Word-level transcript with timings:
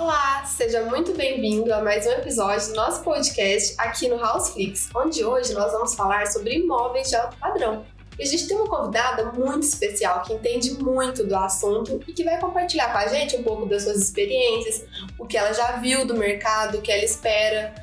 Olá, 0.00 0.46
seja 0.46 0.84
muito 0.84 1.12
bem-vindo 1.12 1.74
a 1.74 1.82
mais 1.82 2.06
um 2.06 2.10
episódio 2.12 2.68
do 2.68 2.74
nosso 2.74 3.04
podcast 3.04 3.74
aqui 3.76 4.08
no 4.08 4.16
Houseflix, 4.16 4.88
onde 4.96 5.22
hoje 5.22 5.52
nós 5.52 5.70
vamos 5.72 5.94
falar 5.94 6.26
sobre 6.26 6.54
imóveis 6.54 7.10
de 7.10 7.16
alto 7.16 7.36
padrão. 7.36 7.84
E 8.18 8.22
a 8.22 8.26
gente 8.26 8.48
tem 8.48 8.56
uma 8.56 8.66
convidada 8.66 9.30
muito 9.32 9.64
especial 9.64 10.22
que 10.22 10.32
entende 10.32 10.72
muito 10.82 11.26
do 11.26 11.36
assunto 11.36 12.00
e 12.08 12.14
que 12.14 12.24
vai 12.24 12.40
compartilhar 12.40 12.90
com 12.90 12.96
a 12.96 13.08
gente 13.08 13.36
um 13.36 13.42
pouco 13.42 13.66
das 13.66 13.82
suas 13.82 13.98
experiências, 13.98 14.86
o 15.18 15.26
que 15.26 15.36
ela 15.36 15.52
já 15.52 15.72
viu 15.72 16.06
do 16.06 16.16
mercado, 16.16 16.78
o 16.78 16.80
que 16.80 16.90
ela 16.90 17.04
espera, 17.04 17.74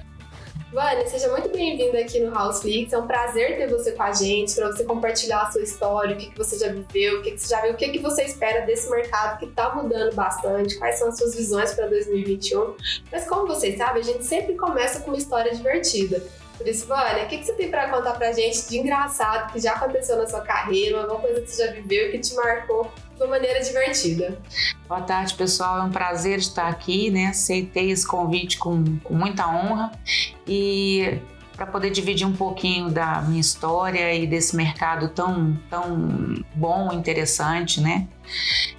Vânia, 0.71 1.07
seja 1.07 1.29
muito 1.29 1.47
bem-vinda 1.47 1.97
aqui 1.97 2.19
no 2.19 2.37
Houseflix. 2.37 2.91
É 2.91 2.97
um 2.97 3.07
prazer 3.07 3.55
ter 3.57 3.69
você 3.69 3.93
com 3.93 4.03
a 4.03 4.11
gente, 4.11 4.53
para 4.53 4.67
você 4.67 4.83
compartilhar 4.83 5.43
a 5.43 5.51
sua 5.51 5.61
história, 5.61 6.13
o 6.13 6.19
que, 6.19 6.29
que 6.29 6.37
você 6.37 6.59
já 6.59 6.67
viveu, 6.67 7.19
o 7.19 7.23
que, 7.23 7.31
que 7.31 7.37
você 7.37 7.47
já 7.47 7.61
viu, 7.61 7.71
o 7.71 7.77
que, 7.77 7.87
que 7.87 7.99
você 7.99 8.23
espera 8.23 8.65
desse 8.65 8.89
mercado 8.89 9.39
que 9.39 9.45
está 9.45 9.73
mudando 9.73 10.13
bastante, 10.13 10.77
quais 10.77 10.99
são 10.99 11.07
as 11.07 11.17
suas 11.17 11.35
visões 11.35 11.73
para 11.73 11.87
2021. 11.87 12.75
Mas 13.09 13.25
como 13.25 13.47
vocês 13.47 13.77
sabem, 13.77 14.01
a 14.01 14.05
gente 14.05 14.25
sempre 14.25 14.55
começa 14.55 14.99
com 14.99 15.11
uma 15.11 15.17
história 15.17 15.55
divertida. 15.55 16.21
Por 16.57 16.67
isso, 16.67 16.85
Vânia, 16.85 17.23
o 17.23 17.27
que, 17.27 17.37
que 17.37 17.45
você 17.45 17.53
tem 17.53 17.71
para 17.71 17.89
contar 17.89 18.15
pra 18.15 18.33
gente 18.33 18.67
de 18.67 18.77
engraçado 18.77 19.53
que 19.53 19.61
já 19.61 19.73
aconteceu 19.73 20.17
na 20.17 20.27
sua 20.27 20.41
carreira, 20.41 21.01
alguma 21.01 21.21
coisa 21.21 21.39
que 21.39 21.49
você 21.49 21.65
já 21.65 21.71
viveu 21.71 22.11
que 22.11 22.19
te 22.19 22.35
marcou 22.35 22.91
de 23.17 23.23
uma 23.23 23.31
maneira 23.31 23.59
divertida? 23.59 24.39
Boa 24.87 25.01
tarde, 25.01 25.33
pessoal. 25.33 25.79
É 25.79 25.83
um 25.83 25.89
prazer 25.89 26.37
estar 26.37 26.67
aqui, 26.67 27.09
né? 27.09 27.27
Aceitei 27.27 27.89
esse 27.89 28.07
convite 28.07 28.57
com, 28.57 28.97
com 29.03 29.13
muita 29.13 29.47
honra 29.47 29.91
e 30.47 31.19
para 31.55 31.65
poder 31.65 31.89
dividir 31.89 32.27
um 32.27 32.35
pouquinho 32.35 32.89
da 32.89 33.19
minha 33.21 33.41
história 33.41 34.13
e 34.13 34.27
desse 34.27 34.55
mercado 34.55 35.09
tão, 35.09 35.57
tão 35.67 36.35
bom, 36.53 36.93
interessante, 36.93 37.81
né? 37.81 38.07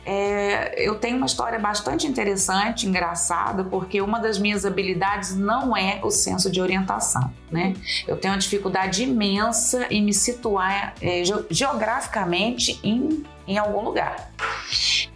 É, 0.04 0.74
eu 0.82 0.94
tenho 0.94 1.16
uma 1.16 1.26
história 1.26 1.58
bastante 1.58 2.06
interessante, 2.06 2.86
engraçada, 2.86 3.64
porque 3.64 4.00
uma 4.00 4.18
das 4.18 4.38
minhas 4.38 4.64
habilidades 4.64 5.36
não 5.36 5.76
é 5.76 6.00
o 6.02 6.10
senso 6.10 6.50
de 6.50 6.60
orientação, 6.60 7.32
né? 7.50 7.74
Eu 8.06 8.16
tenho 8.16 8.34
uma 8.34 8.40
dificuldade 8.40 9.02
imensa 9.02 9.86
em 9.90 10.02
me 10.02 10.14
situar 10.14 10.94
é, 11.02 11.22
geograficamente 11.50 12.80
em, 12.82 13.22
em 13.46 13.58
algum 13.58 13.82
lugar. 13.84 14.30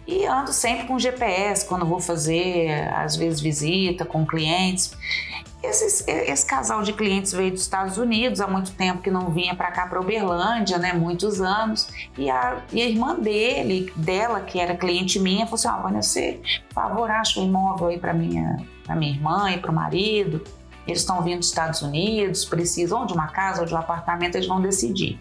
E 0.05 0.25
ando 0.25 0.51
sempre 0.51 0.85
com 0.85 0.99
GPS 0.99 1.65
quando 1.65 1.85
vou 1.85 1.99
fazer, 1.99 2.87
às 2.93 3.15
vezes, 3.15 3.39
visita 3.39 4.03
com 4.03 4.25
clientes. 4.25 4.95
Esse, 5.63 6.11
esse, 6.11 6.45
casal 6.45 6.83
de 6.83 6.91
clientes 6.91 7.31
veio 7.31 7.51
dos 7.51 7.61
Estados 7.61 7.97
Unidos 7.97 8.41
há 8.41 8.47
muito 8.47 8.71
tempo 8.73 9.01
que 9.01 9.09
não 9.09 9.29
vinha 9.29 9.55
para 9.55 9.71
cá 9.71 9.87
para 9.87 9.99
Uberlândia, 10.01 10.77
né? 10.77 10.91
Muitos 10.91 11.39
anos. 11.39 11.87
E 12.17 12.29
a, 12.29 12.61
e 12.73 12.81
a, 12.81 12.85
irmã 12.85 13.15
dele, 13.15 13.91
dela, 13.95 14.41
que 14.41 14.59
era 14.59 14.75
cliente 14.75 15.17
minha, 15.19 15.45
falou 15.45 15.55
assim: 15.55 15.67
ah, 15.69 15.77
Vânia, 15.77 16.01
você, 16.01 16.41
por 16.67 16.73
favor, 16.73 17.09
acha 17.09 17.39
um 17.39 17.45
imóvel 17.45 17.87
aí 17.87 17.97
para 17.97 18.13
minha, 18.13 18.57
minha 18.89 19.11
irmã 19.11 19.51
e 19.51 19.57
para 19.57 19.71
o 19.71 19.73
marido. 19.73 20.43
Eles 20.85 20.99
estão 20.99 21.21
vindo 21.21 21.39
dos 21.39 21.47
Estados 21.47 21.81
Unidos, 21.81 22.43
precisam 22.43 23.05
de 23.05 23.13
uma 23.13 23.27
casa 23.27 23.61
ou 23.61 23.65
de 23.65 23.73
um 23.73 23.77
apartamento, 23.77 24.35
eles 24.35 24.47
vão 24.47 24.61
decidir. 24.61 25.17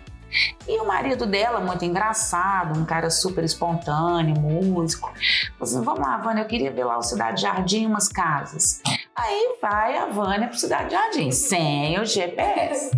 E 0.67 0.81
o 0.81 0.87
marido 0.87 1.27
dela, 1.27 1.61
muito 1.61 1.85
engraçado, 1.85 2.79
um 2.79 2.85
cara 2.85 3.11
super 3.11 3.45
espontâneo, 3.45 4.41
músico, 4.41 5.13
assim: 5.61 5.83
vamos 5.83 6.01
lá, 6.01 6.19
Vânia, 6.19 6.43
eu 6.43 6.47
queria 6.47 6.71
ver 6.71 6.85
lá 6.85 6.99
o 6.99 7.03
Cidade 7.03 7.43
Jardim, 7.43 7.87
umas 7.87 8.09
casas. 8.09 8.81
Aí 9.15 9.57
vai 9.61 9.99
a 9.99 10.07
Vânia 10.07 10.49
para 10.49 10.57
Cidade 10.57 10.93
Jardim, 10.93 11.31
sem 11.31 12.01
o 12.01 12.05
GPS. 12.05 12.91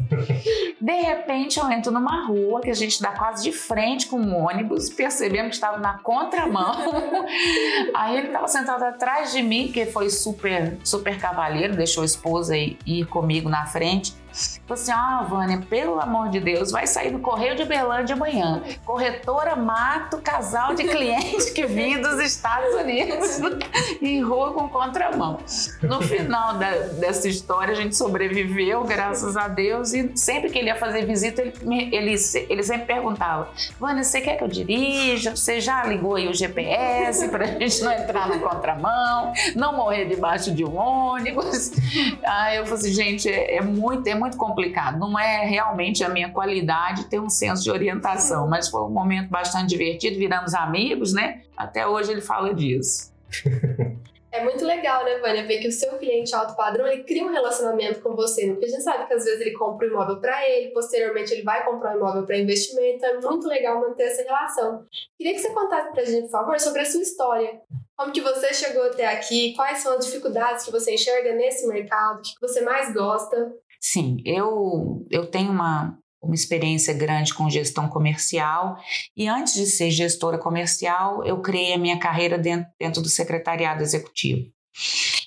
De 0.81 0.93
repente 0.93 1.59
eu 1.59 1.71
entro 1.71 1.91
numa 1.91 2.27
rua 2.27 2.61
que 2.61 2.71
a 2.71 2.75
gente 2.75 3.03
dá 3.03 3.11
quase 3.13 3.43
de 3.43 3.53
frente 3.53 4.07
com 4.07 4.19
um 4.19 4.37
ônibus, 4.37 4.91
percebemos 4.91 5.51
que 5.51 5.55
estava 5.57 5.79
na 5.79 5.99
contramão. 5.99 6.93
Aí 7.95 8.19
ele 8.19 8.27
estava 8.29 8.47
sentado 8.47 8.83
atrás 8.85 9.33
de 9.33 9.43
mim, 9.43 9.73
que 9.73 9.87
foi 9.87 10.09
super, 10.11 10.79
super 10.85 11.19
cavalheiro, 11.19 11.75
deixou 11.75 12.03
a 12.03 12.07
esposa 12.07 12.57
ir 12.57 13.07
comigo 13.07 13.49
na 13.49 13.67
frente. 13.67 14.15
Falei 14.67 14.83
assim: 14.83 14.93
ah, 14.93 15.27
Vânia, 15.29 15.63
pelo 15.71 16.01
amor 16.01 16.29
de 16.29 16.41
Deus, 16.41 16.73
vai 16.73 16.87
sair 16.87 17.13
no 17.13 17.21
Correio 17.21 17.55
de 17.55 17.65
Berlândia 17.65 18.15
amanhã. 18.15 18.63
Corretora 18.85 19.55
Mato, 19.55 20.19
casal 20.19 20.75
de 20.75 20.85
clientes 20.85 21.51
que 21.51 21.67
vinha 21.67 22.01
dos 22.01 22.21
Estados 22.21 22.75
Unidos 22.75 23.41
em 24.03 24.23
rua 24.23 24.53
com 24.53 24.69
contramão. 24.69 25.39
No 25.83 26.03
final 26.03 26.55
da, 26.55 26.71
dessa 26.71 27.29
história, 27.29 27.73
a 27.73 27.77
gente 27.77 27.95
sobreviveu, 27.95 28.83
graças 28.83 29.37
a 29.37 29.47
Deus, 29.47 29.93
e 29.93 30.17
sempre 30.17 30.51
que 30.51 30.59
ele 30.59 30.67
ia 30.67 30.77
fazer 30.77 31.07
visita, 31.07 31.43
ele, 31.43 31.55
ele, 31.95 32.15
ele 32.49 32.63
sempre 32.63 32.87
perguntava: 32.87 33.49
Vânia, 33.79 34.03
você 34.03 34.21
quer 34.21 34.37
que 34.37 34.43
eu 34.43 34.49
dirija? 34.49 35.37
Você 35.37 35.61
já 35.61 35.85
ligou 35.85 36.17
aí 36.17 36.29
o 36.29 36.35
GPS 36.35 37.29
para 37.29 37.45
a 37.45 37.49
gente 37.49 37.83
não 37.83 37.93
entrar 37.93 38.29
na 38.29 38.39
contramão, 38.39 39.33
não 39.55 39.77
morrer 39.77 40.07
debaixo 40.07 40.53
de 40.53 40.65
um 40.65 40.77
ônibus? 40.77 41.71
Aí 42.25 42.57
eu 42.57 42.65
falei 42.65 42.81
assim: 42.81 42.93
gente, 42.93 43.29
é, 43.29 43.57
é 43.57 43.63
muito, 43.63 44.07
é 44.09 44.15
muito 44.15 44.24
muito 44.25 44.39
complicado. 44.39 44.99
Não 44.99 45.19
é 45.19 45.45
realmente 45.45 46.03
a 46.03 46.09
minha 46.09 46.31
qualidade 46.33 47.05
ter 47.11 47.21
um 47.21 47.29
senso 47.29 47.63
de 47.63 47.71
orientação, 47.71 48.49
mas 48.49 48.69
foi 48.71 48.81
um 48.81 48.89
momento 48.89 49.29
bastante 49.29 49.69
divertido. 49.69 50.19
Viramos 50.19 50.55
amigos, 50.55 51.13
né? 51.13 51.43
Até 51.55 51.87
hoje 51.87 52.11
ele 52.11 52.23
fala 52.23 52.55
disso. 52.55 53.13
É 54.33 54.43
muito 54.43 54.65
legal, 54.65 55.05
né, 55.05 55.19
Vânia, 55.19 55.47
ver 55.47 55.59
que 55.59 55.69
o 55.69 55.73
seu 55.73 55.97
cliente 55.97 56.35
alto 56.35 56.57
padrão 56.57 56.85
ele 56.89 57.05
cria 57.05 57.25
um 57.25 57.31
relacionamento 57.31 58.01
com 58.01 58.17
você, 58.17 58.49
porque 58.49 58.65
a 58.65 58.69
gente 58.69 58.83
sabe 58.83 59.07
que 59.07 59.15
às 59.15 59.25
vezes 59.25 59.41
ele 59.41 59.53
compra 59.53 59.87
um 59.87 59.91
imóvel 59.91 60.21
para 60.21 60.49
ele, 60.49 60.73
posteriormente 60.73 61.33
ele 61.33 61.45
vai 61.45 61.65
comprar 61.65 61.93
um 61.93 61.99
imóvel 61.99 62.27
para 62.27 62.37
investimento, 62.37 62.97
então 62.97 63.11
é 63.11 63.21
muito 63.21 63.47
legal 63.47 63.81
manter 63.81 64.03
essa 64.03 64.25
relação. 64.25 64.85
Queria 65.17 65.35
que 65.35 65.39
você 65.39 65.51
contasse 65.51 65.93
para 65.93 66.03
a 66.03 66.05
gente, 66.05 66.23
por 66.23 66.31
favor, 66.33 66.59
sobre 66.59 66.81
a 66.81 66.85
sua 66.85 67.03
história. 67.03 67.61
Como 67.97 68.11
que 68.11 68.21
você 68.21 68.53
chegou 68.53 68.83
até 68.83 69.07
aqui? 69.07 69.55
Quais 69.55 69.79
são 69.79 69.97
as 69.97 70.05
dificuldades 70.05 70.65
que 70.65 70.73
você 70.73 70.95
enxerga 70.95 71.33
nesse 71.33 71.65
mercado? 71.69 72.19
O 72.19 72.23
que 72.23 72.41
você 72.41 72.61
mais 72.61 72.93
gosta? 72.93 73.53
Sim, 73.87 74.17
eu, 74.25 75.07
eu 75.11 75.27
tenho 75.27 75.53
uma, 75.53 75.99
uma 76.23 76.35
experiência 76.35 76.95
grande 76.95 77.35
com 77.35 77.51
gestão 77.51 77.87
comercial 77.87 78.79
e 79.15 79.29
antes 79.29 79.53
de 79.53 79.67
ser 79.67 79.91
gestora 79.91 80.39
comercial, 80.39 81.23
eu 81.23 81.43
criei 81.43 81.75
a 81.75 81.79
minha 81.79 81.99
carreira 81.99 82.39
dentro, 82.39 82.67
dentro 82.81 83.03
do 83.03 83.11
secretariado 83.11 83.83
executivo. 83.83 84.51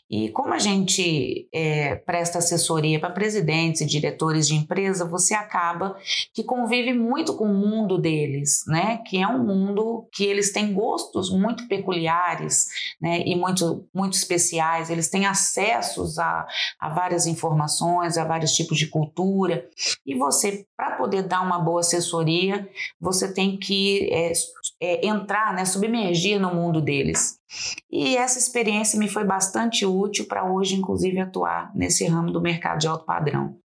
E 0.09 0.29
como 0.29 0.53
a 0.53 0.59
gente 0.59 1.49
é, 1.53 1.95
presta 1.95 2.37
assessoria 2.37 2.97
para 2.99 3.09
presidentes 3.09 3.81
e 3.81 3.85
diretores 3.85 4.47
de 4.47 4.55
empresa, 4.55 5.03
você 5.03 5.33
acaba 5.33 5.97
que 6.33 6.43
convive 6.43 6.93
muito 6.93 7.35
com 7.35 7.45
o 7.45 7.53
mundo 7.53 7.97
deles, 7.97 8.63
né? 8.67 8.97
Que 9.05 9.21
é 9.21 9.27
um 9.27 9.43
mundo 9.43 10.07
que 10.13 10.23
eles 10.23 10.53
têm 10.53 10.73
gostos 10.73 11.29
muito 11.29 11.67
peculiares, 11.67 12.67
né? 13.01 13.21
E 13.25 13.35
muito, 13.35 13.85
muito 13.93 14.13
especiais. 14.13 14.89
Eles 14.89 15.09
têm 15.09 15.25
acessos 15.25 16.17
a, 16.17 16.47
a 16.79 16.89
várias 16.89 17.27
informações, 17.27 18.17
a 18.17 18.23
vários 18.23 18.53
tipos 18.53 18.77
de 18.77 18.87
cultura. 18.87 19.67
E 20.05 20.15
você, 20.15 20.65
para 20.77 20.95
poder 20.95 21.23
dar 21.23 21.41
uma 21.41 21.59
boa 21.59 21.81
assessoria, 21.81 22.67
você 22.99 23.33
tem 23.33 23.57
que 23.57 24.09
é, 24.11 24.31
é, 24.81 25.07
entrar, 25.07 25.53
né? 25.53 25.65
Submergir 25.65 26.39
no 26.39 26.55
mundo 26.55 26.81
deles. 26.81 27.36
E 27.91 28.17
essa 28.17 28.37
experiência 28.37 28.99
me 28.99 29.07
foi 29.07 29.23
bastante 29.23 29.85
útil 29.85 30.25
para 30.25 30.43
hoje, 30.51 30.75
inclusive, 30.75 31.19
atuar 31.19 31.71
nesse 31.73 32.05
ramo 32.05 32.31
do 32.31 32.41
mercado 32.41 32.79
de 32.79 32.87
alto 32.87 33.05
padrão. 33.05 33.57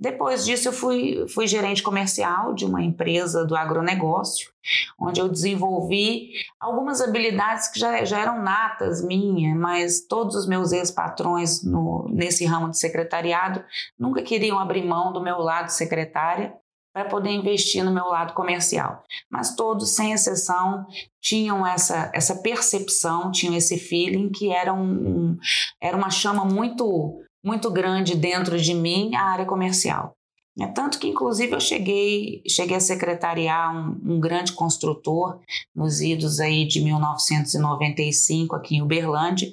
Depois 0.00 0.44
disso, 0.44 0.68
eu 0.68 0.72
fui, 0.72 1.26
fui 1.28 1.46
gerente 1.46 1.82
comercial 1.82 2.54
de 2.54 2.64
uma 2.64 2.82
empresa 2.82 3.44
do 3.44 3.56
agronegócio, 3.56 4.50
onde 4.98 5.20
eu 5.20 5.28
desenvolvi 5.28 6.30
algumas 6.58 7.00
habilidades 7.00 7.68
que 7.68 7.78
já, 7.78 8.04
já 8.04 8.18
eram 8.20 8.42
natas 8.42 9.04
minhas, 9.04 9.56
mas 9.58 10.00
todos 10.00 10.34
os 10.34 10.46
meus 10.46 10.72
ex-patrões 10.72 11.62
nesse 12.08 12.46
ramo 12.46 12.70
de 12.70 12.78
secretariado 12.78 13.62
nunca 13.98 14.22
queriam 14.22 14.58
abrir 14.58 14.84
mão 14.84 15.12
do 15.12 15.22
meu 15.22 15.38
lado 15.38 15.68
secretária 15.68 16.54
para 16.98 17.08
poder 17.08 17.30
investir 17.30 17.84
no 17.84 17.94
meu 17.94 18.06
lado 18.06 18.34
comercial. 18.34 19.04
Mas 19.30 19.54
todos, 19.54 19.90
sem 19.90 20.12
exceção, 20.12 20.84
tinham 21.22 21.64
essa, 21.64 22.10
essa 22.12 22.42
percepção, 22.42 23.30
tinham 23.30 23.54
esse 23.54 23.78
feeling 23.78 24.30
que 24.30 24.50
era, 24.50 24.74
um, 24.74 24.82
um, 24.82 25.38
era 25.80 25.96
uma 25.96 26.10
chama 26.10 26.44
muito, 26.44 27.20
muito 27.44 27.70
grande 27.70 28.16
dentro 28.16 28.58
de 28.58 28.74
mim, 28.74 29.14
a 29.14 29.26
área 29.26 29.46
comercial. 29.46 30.17
É 30.60 30.66
tanto 30.66 30.98
que, 30.98 31.06
inclusive, 31.06 31.52
eu 31.52 31.60
cheguei, 31.60 32.42
cheguei 32.48 32.76
a 32.76 32.80
secretariar 32.80 33.72
um, 33.72 34.14
um, 34.14 34.20
grande 34.20 34.52
construtor 34.52 35.38
nos 35.74 36.00
idos 36.00 36.40
aí 36.40 36.66
de 36.66 36.80
1995 36.80 38.56
aqui 38.56 38.76
em 38.76 38.82
Uberlândia 38.82 39.48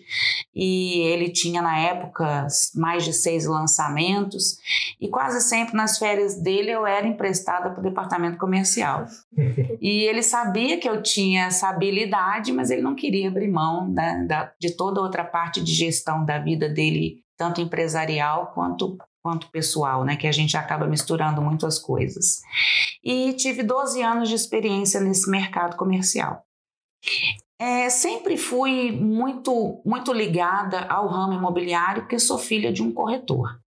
e 0.53 1.01
ele 1.01 1.29
tinha 1.29 1.61
na 1.61 1.77
época 1.77 2.47
mais 2.73 3.03
de 3.03 3.13
seis 3.13 3.45
lançamentos 3.45 4.57
e 4.99 5.07
quase 5.07 5.41
sempre 5.41 5.75
nas 5.75 5.99
férias 5.99 6.41
dele 6.41 6.71
eu 6.71 6.87
era 6.87 7.05
emprestada 7.05 7.69
para 7.69 7.79
o 7.79 7.83
departamento 7.83 8.39
comercial. 8.39 9.05
e 9.79 10.05
ele 10.05 10.23
sabia 10.23 10.79
que 10.79 10.89
eu 10.89 11.03
tinha 11.03 11.45
essa 11.45 11.69
habilidade, 11.69 12.51
mas 12.51 12.71
ele 12.71 12.81
não 12.81 12.95
queria 12.95 13.27
abrir 13.27 13.47
mão 13.47 13.87
né, 13.89 14.25
da, 14.27 14.51
de 14.59 14.71
toda 14.71 15.01
outra 15.01 15.23
parte 15.23 15.63
de 15.63 15.71
gestão 15.71 16.25
da 16.25 16.39
vida 16.39 16.67
dele 16.67 17.23
tanto 17.37 17.61
empresarial 17.61 18.53
quanto 18.53 18.97
quanto 19.25 19.49
pessoal, 19.49 20.05
né, 20.05 20.15
que 20.15 20.27
a 20.27 20.31
gente 20.31 20.55
acaba 20.55 20.85
misturando 20.85 21.41
muito 21.41 21.65
as 21.65 21.79
coisas. 21.79 22.43
E 23.03 23.33
tive 23.33 23.63
12 23.63 23.99
anos 24.03 24.29
de 24.29 24.35
experiência 24.35 25.01
nesse 25.01 25.27
mercado 25.27 25.75
comercial. 25.75 26.45
É, 27.57 27.89
sempre 27.89 28.37
fui 28.37 28.91
muito, 28.91 29.81
muito 29.83 30.13
ligada 30.13 30.81
ao 30.81 31.07
ramo 31.07 31.33
imobiliário, 31.33 32.03
porque 32.03 32.19
sou 32.19 32.37
filha 32.37 32.71
de 32.71 32.83
um 32.83 32.91
corretor. 32.91 33.59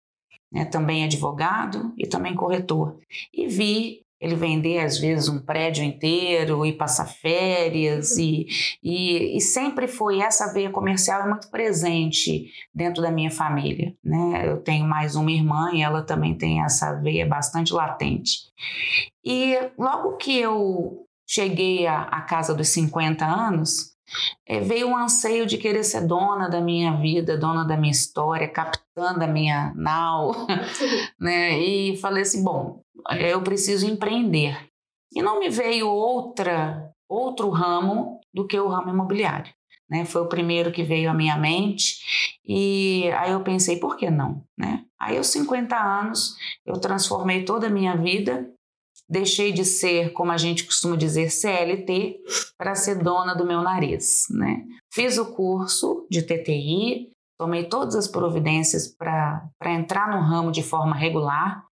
Né? 0.52 0.64
Também 0.64 1.02
advogado 1.02 1.93
e 1.99 2.06
também 2.06 2.37
corretor. 2.37 2.96
E 3.34 3.49
vi 3.49 4.02
ele 4.20 4.35
vender 4.35 4.81
às 4.81 4.99
vezes 4.99 5.29
um 5.29 5.38
prédio 5.38 5.85
inteiro 5.85 6.67
e 6.67 6.73
passar 6.73 7.06
férias 7.06 8.17
e, 8.17 8.47
e, 8.82 9.37
e, 9.37 9.41
sempre 9.41 9.87
foi 9.87 10.20
essa 10.20 10.53
veia 10.53 10.70
comercial 10.70 11.29
muito 11.29 11.50
presente 11.50 12.50
dentro 12.75 13.00
da 13.00 13.11
minha 13.11 13.31
família, 13.31 13.94
né? 14.03 14.49
Eu 14.49 14.61
tenho 14.61 14.87
mais 14.87 15.15
uma 15.15 15.31
irmã 15.31 15.70
e 15.73 15.82
ela 15.82 16.03
também 16.03 16.37
tem 16.37 16.62
essa 16.62 16.94
veia 16.94 17.26
bastante 17.26 17.73
latente. 17.73 18.49
E 19.25 19.56
logo 19.79 20.17
que 20.17 20.37
eu 20.37 21.05
cheguei 21.29 21.87
à, 21.87 22.03
à 22.03 22.23
casa 22.23 22.55
dos 22.55 22.69
50 22.69 23.25
anos, 23.25 23.98
é, 24.46 24.60
veio 24.60 24.88
um 24.88 24.96
anseio 24.96 25.46
de 25.46 25.58
querer 25.58 25.84
ser 25.84 26.06
dona 26.06 26.49
da 26.49 26.60
minha 26.60 26.96
vida, 26.96 27.37
dona 27.37 27.64
da 27.64 27.76
minha 27.76 27.93
história, 27.93 28.49
capitã 28.49 29.14
da 29.14 29.26
minha 29.26 29.72
nau, 29.76 30.34
né? 31.19 31.58
E 31.58 31.96
falei 31.99 32.22
assim, 32.22 32.43
bom, 32.43 32.82
eu 33.19 33.43
preciso 33.43 33.87
empreender. 33.87 34.58
E 35.14 35.22
não 35.22 35.38
me 35.38 35.49
veio 35.49 35.88
outra 35.88 36.93
outro 37.08 37.49
ramo 37.49 38.20
do 38.34 38.46
que 38.46 38.58
o 38.58 38.69
ramo 38.69 38.90
imobiliário. 38.90 39.52
Né? 39.88 40.05
Foi 40.05 40.20
o 40.20 40.28
primeiro 40.28 40.70
que 40.70 40.82
veio 40.82 41.11
à 41.11 41.14
minha 41.14 41.37
mente 41.37 42.38
e 42.44 43.11
aí 43.16 43.32
eu 43.32 43.43
pensei, 43.43 43.78
por 43.78 43.96
que 43.96 44.11
não? 44.11 44.44
Né? 44.56 44.84
Aí 45.00 45.16
aos 45.16 45.28
50 45.28 45.75
anos 45.75 46.37
eu 46.66 46.78
transformei 46.78 47.44
toda 47.44 47.69
a 47.69 47.70
minha 47.70 47.96
vida 47.96 48.50
deixei 49.08 49.52
de 49.52 49.64
ser, 49.64 50.12
como 50.12 50.31
a 50.31 50.37
gente 50.37 50.64
costuma 50.64 50.96
dizer, 50.96 51.31
CLT, 51.31 52.20
para 52.56 52.75
ser 52.75 53.02
dona 53.02 53.34
do 53.34 53.46
meu 53.46 53.62
nariz. 53.62 54.26
Né? 54.31 54.64
Fiz 54.93 55.16
o 55.16 55.32
curso 55.32 56.06
de 56.10 56.22
TTI, 56.22 57.10
tomei 57.38 57.64
todas 57.64 57.94
as 57.94 58.06
providências 58.06 58.88
para 58.88 59.50
entrar 59.66 60.10
no 60.10 60.20
ramo 60.20 60.52
de 60.52 60.62
forma 60.62 60.94
regular, 60.94 61.64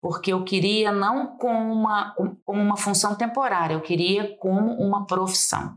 porque 0.00 0.32
eu 0.32 0.44
queria 0.44 0.92
não 0.92 1.36
como 1.38 1.72
uma, 1.72 2.14
como 2.44 2.60
uma 2.60 2.76
função 2.76 3.14
temporária, 3.14 3.74
eu 3.74 3.80
queria 3.80 4.36
como 4.36 4.72
uma 4.74 5.06
profissão. 5.06 5.76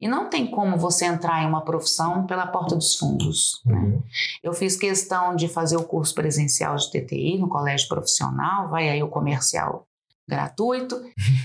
E 0.00 0.06
não 0.06 0.28
tem 0.28 0.48
como 0.48 0.76
você 0.76 1.06
entrar 1.06 1.42
em 1.42 1.46
uma 1.46 1.64
profissão 1.64 2.24
pela 2.26 2.46
porta 2.46 2.76
dos 2.76 2.96
fundos. 2.96 3.60
Né? 3.64 3.78
Uhum. 3.78 4.02
Eu 4.42 4.52
fiz 4.52 4.76
questão 4.76 5.34
de 5.34 5.48
fazer 5.48 5.76
o 5.76 5.84
curso 5.84 6.14
presencial 6.14 6.76
de 6.76 6.90
TTI 6.90 7.38
no 7.38 7.48
colégio 7.48 7.88
profissional, 7.88 8.68
vai 8.68 8.88
aí 8.88 9.02
o 9.02 9.08
comercial 9.08 9.86
gratuito, 10.32 11.00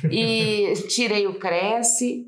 e 0.10 0.74
tirei 0.88 1.28
o 1.28 1.38
Cresce, 1.38 2.26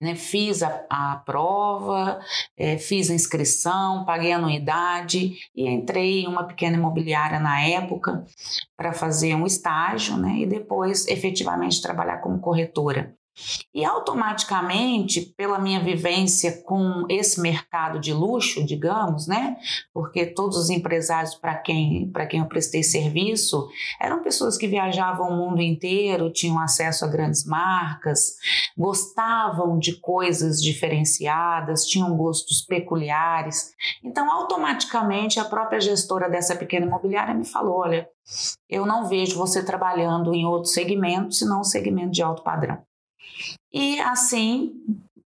né, 0.00 0.14
fiz 0.14 0.62
a, 0.62 0.84
a 0.88 1.16
prova, 1.24 2.20
é, 2.56 2.78
fiz 2.78 3.10
a 3.10 3.14
inscrição, 3.14 4.04
paguei 4.04 4.32
a 4.32 4.36
anuidade 4.36 5.36
e 5.54 5.68
entrei 5.68 6.20
em 6.20 6.26
uma 6.26 6.44
pequena 6.44 6.76
imobiliária 6.76 7.38
na 7.38 7.60
época 7.60 8.24
para 8.76 8.92
fazer 8.92 9.34
um 9.34 9.46
estágio 9.46 10.16
né, 10.16 10.38
e 10.38 10.46
depois 10.46 11.06
efetivamente 11.06 11.82
trabalhar 11.82 12.18
como 12.18 12.40
corretora. 12.40 13.14
E 13.74 13.84
automaticamente, 13.84 15.32
pela 15.36 15.58
minha 15.58 15.80
vivência 15.80 16.62
com 16.64 17.06
esse 17.08 17.40
mercado 17.40 17.98
de 17.98 18.12
luxo, 18.12 18.64
digamos, 18.64 19.26
né? 19.26 19.56
Porque 19.92 20.26
todos 20.26 20.56
os 20.56 20.70
empresários 20.70 21.34
para 21.34 21.54
quem, 21.56 22.10
quem 22.28 22.40
eu 22.40 22.46
prestei 22.46 22.82
serviço 22.82 23.68
eram 24.00 24.22
pessoas 24.22 24.56
que 24.56 24.66
viajavam 24.66 25.28
o 25.28 25.36
mundo 25.36 25.62
inteiro, 25.62 26.32
tinham 26.32 26.58
acesso 26.58 27.04
a 27.04 27.08
grandes 27.08 27.44
marcas, 27.44 28.36
gostavam 28.76 29.78
de 29.78 30.00
coisas 30.00 30.62
diferenciadas, 30.62 31.86
tinham 31.86 32.16
gostos 32.16 32.62
peculiares. 32.62 33.72
Então, 34.02 34.30
automaticamente, 34.30 35.38
a 35.38 35.44
própria 35.44 35.80
gestora 35.80 36.28
dessa 36.28 36.54
pequena 36.56 36.86
imobiliária 36.86 37.34
me 37.34 37.44
falou: 37.44 37.78
olha, 37.78 38.08
eu 38.68 38.86
não 38.86 39.08
vejo 39.08 39.36
você 39.36 39.64
trabalhando 39.64 40.34
em 40.34 40.44
outro 40.44 40.70
segmento, 40.70 41.34
senão 41.34 41.60
o 41.60 41.64
segmento 41.64 42.12
de 42.12 42.22
alto 42.22 42.42
padrão. 42.42 42.78
E 43.72 44.00
assim 44.00 44.72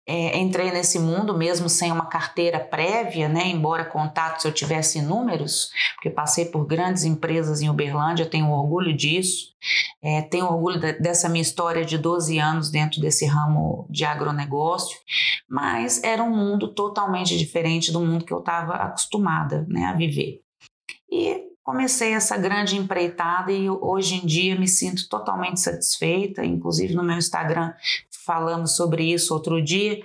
é, 0.06 0.38
entrei 0.38 0.70
nesse 0.70 0.98
mundo 0.98 1.36
mesmo 1.36 1.68
sem 1.68 1.90
uma 1.90 2.06
carteira 2.06 2.60
prévia, 2.60 3.26
né? 3.26 3.46
Embora 3.46 3.86
contatos 3.86 4.44
eu 4.44 4.52
tivesse 4.52 4.98
inúmeros, 4.98 5.70
porque 5.94 6.10
passei 6.10 6.44
por 6.44 6.66
grandes 6.66 7.04
empresas 7.04 7.62
em 7.62 7.70
Uberlândia, 7.70 8.26
tenho 8.26 8.50
orgulho 8.50 8.94
disso. 8.94 9.54
É, 10.02 10.20
tenho 10.20 10.44
orgulho 10.44 10.78
de, 10.78 10.92
dessa 10.94 11.28
minha 11.28 11.40
história 11.40 11.84
de 11.84 11.96
12 11.96 12.38
anos 12.38 12.70
dentro 12.70 13.00
desse 13.00 13.24
ramo 13.24 13.86
de 13.88 14.04
agronegócio, 14.04 14.98
mas 15.48 16.02
era 16.04 16.22
um 16.22 16.36
mundo 16.36 16.68
totalmente 16.74 17.38
diferente 17.38 17.90
do 17.90 18.00
mundo 18.00 18.26
que 18.26 18.32
eu 18.32 18.40
estava 18.40 18.74
acostumada 18.74 19.64
né, 19.66 19.86
a 19.86 19.94
viver. 19.94 20.42
E 21.10 21.44
comecei 21.62 22.12
essa 22.12 22.36
grande 22.36 22.76
empreitada 22.76 23.50
e 23.50 23.70
hoje 23.70 24.16
em 24.16 24.26
dia 24.26 24.54
me 24.54 24.68
sinto 24.68 25.08
totalmente 25.08 25.60
satisfeita. 25.60 26.44
Inclusive 26.44 26.94
no 26.94 27.02
meu 27.02 27.16
Instagram 27.16 27.72
falamos 28.24 28.76
sobre 28.76 29.04
isso 29.12 29.34
outro 29.34 29.62
dia, 29.62 30.00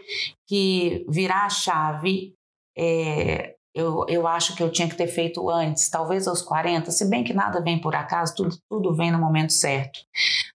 que 0.47 1.05
virar 1.09 1.45
a 1.45 1.49
chave 1.49 2.33
é, 2.77 3.55
eu, 3.79 4.05
eu 4.07 4.27
acho 4.27 4.55
que 4.55 4.61
eu 4.61 4.71
tinha 4.71 4.89
que 4.89 4.95
ter 4.95 5.07
feito 5.07 5.49
antes, 5.49 5.89
talvez 5.89 6.27
aos 6.27 6.41
40, 6.41 6.91
se 6.91 7.09
bem 7.09 7.23
que 7.23 7.33
nada 7.33 7.61
vem 7.61 7.79
por 7.79 7.95
acaso, 7.95 8.35
tudo, 8.35 8.57
tudo 8.69 8.95
vem 8.95 9.11
no 9.11 9.17
momento 9.17 9.53
certo. 9.53 9.99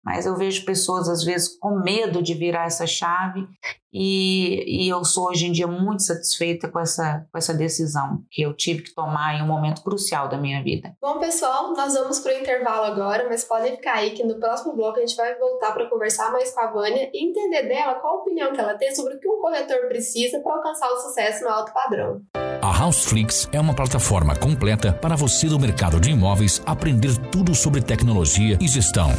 Mas 0.05 0.27
eu 0.27 0.37
vejo 0.37 0.65
pessoas, 0.65 1.09
às 1.09 1.25
vezes, 1.25 1.57
com 1.59 1.81
medo 1.81 2.23
de 2.23 2.35
virar 2.35 2.67
essa 2.67 2.87
chave 2.87 3.47
e, 3.91 4.85
e 4.87 4.89
eu 4.89 5.05
sou 5.05 5.29
hoje 5.29 5.47
em 5.47 5.53
dia 5.53 5.67
muito 5.67 6.03
satisfeita 6.03 6.69
com 6.69 6.79
essa, 6.79 7.27
com 7.33 7.39
essa 7.39 7.55
decisão 7.55 8.23
que 8.31 8.43
eu 8.43 8.53
tive 8.55 8.83
que 8.83 8.95
tomar 8.95 9.37
em 9.37 9.43
um 9.43 9.47
momento 9.47 9.83
crucial 9.83 10.29
da 10.29 10.37
minha 10.37 10.63
vida. 10.63 10.95
Bom, 11.01 11.19
pessoal, 11.19 11.73
nós 11.73 11.95
vamos 11.95 12.19
para 12.19 12.35
o 12.35 12.39
intervalo 12.39 12.85
agora, 12.85 13.27
mas 13.29 13.45
podem 13.45 13.77
ficar 13.77 13.95
aí 13.95 14.11
que 14.11 14.25
no 14.25 14.39
próximo 14.39 14.75
bloco 14.75 14.99
a 14.99 15.01
gente 15.01 15.17
vai 15.17 15.35
voltar 15.39 15.73
para 15.73 15.89
conversar 15.89 16.31
mais 16.31 16.53
com 16.53 16.61
a 16.61 16.73
Vânia 16.73 17.09
e 17.15 17.27
entender 17.27 17.69
dela 17.69 17.95
qual 17.95 18.19
a 18.19 18.21
opinião 18.21 18.53
que 18.53 18.61
ela 18.61 18.75
tem 18.75 18.95
sobre 18.95 19.15
o 19.15 19.21
que 19.21 19.29
um 19.29 19.41
corretor 19.41 19.89
precisa 19.89 20.41
para 20.41 20.57
alcançar 20.57 20.91
o 20.91 20.99
sucesso 20.99 21.45
no 21.45 21.51
alto 21.51 21.73
padrão. 21.73 22.21
A 22.65 22.83
Houseflix 22.83 23.47
é 23.53 23.61
uma 23.61 23.75
plataforma 23.75 24.35
completa 24.35 24.91
para 24.91 25.15
você 25.17 25.47
do 25.49 25.61
mercado 25.61 26.01
de 26.01 26.11
imóveis 26.11 26.63
aprender 26.65 27.15
tudo 27.31 27.55
sobre 27.55 27.83
tecnologia 27.83 28.57
e 28.59 28.67
gestão. 28.67 29.13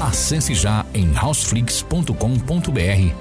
Acesse 0.00 0.54
já 0.54 0.86
em 0.94 1.12
houseflix.com.br 1.18 2.12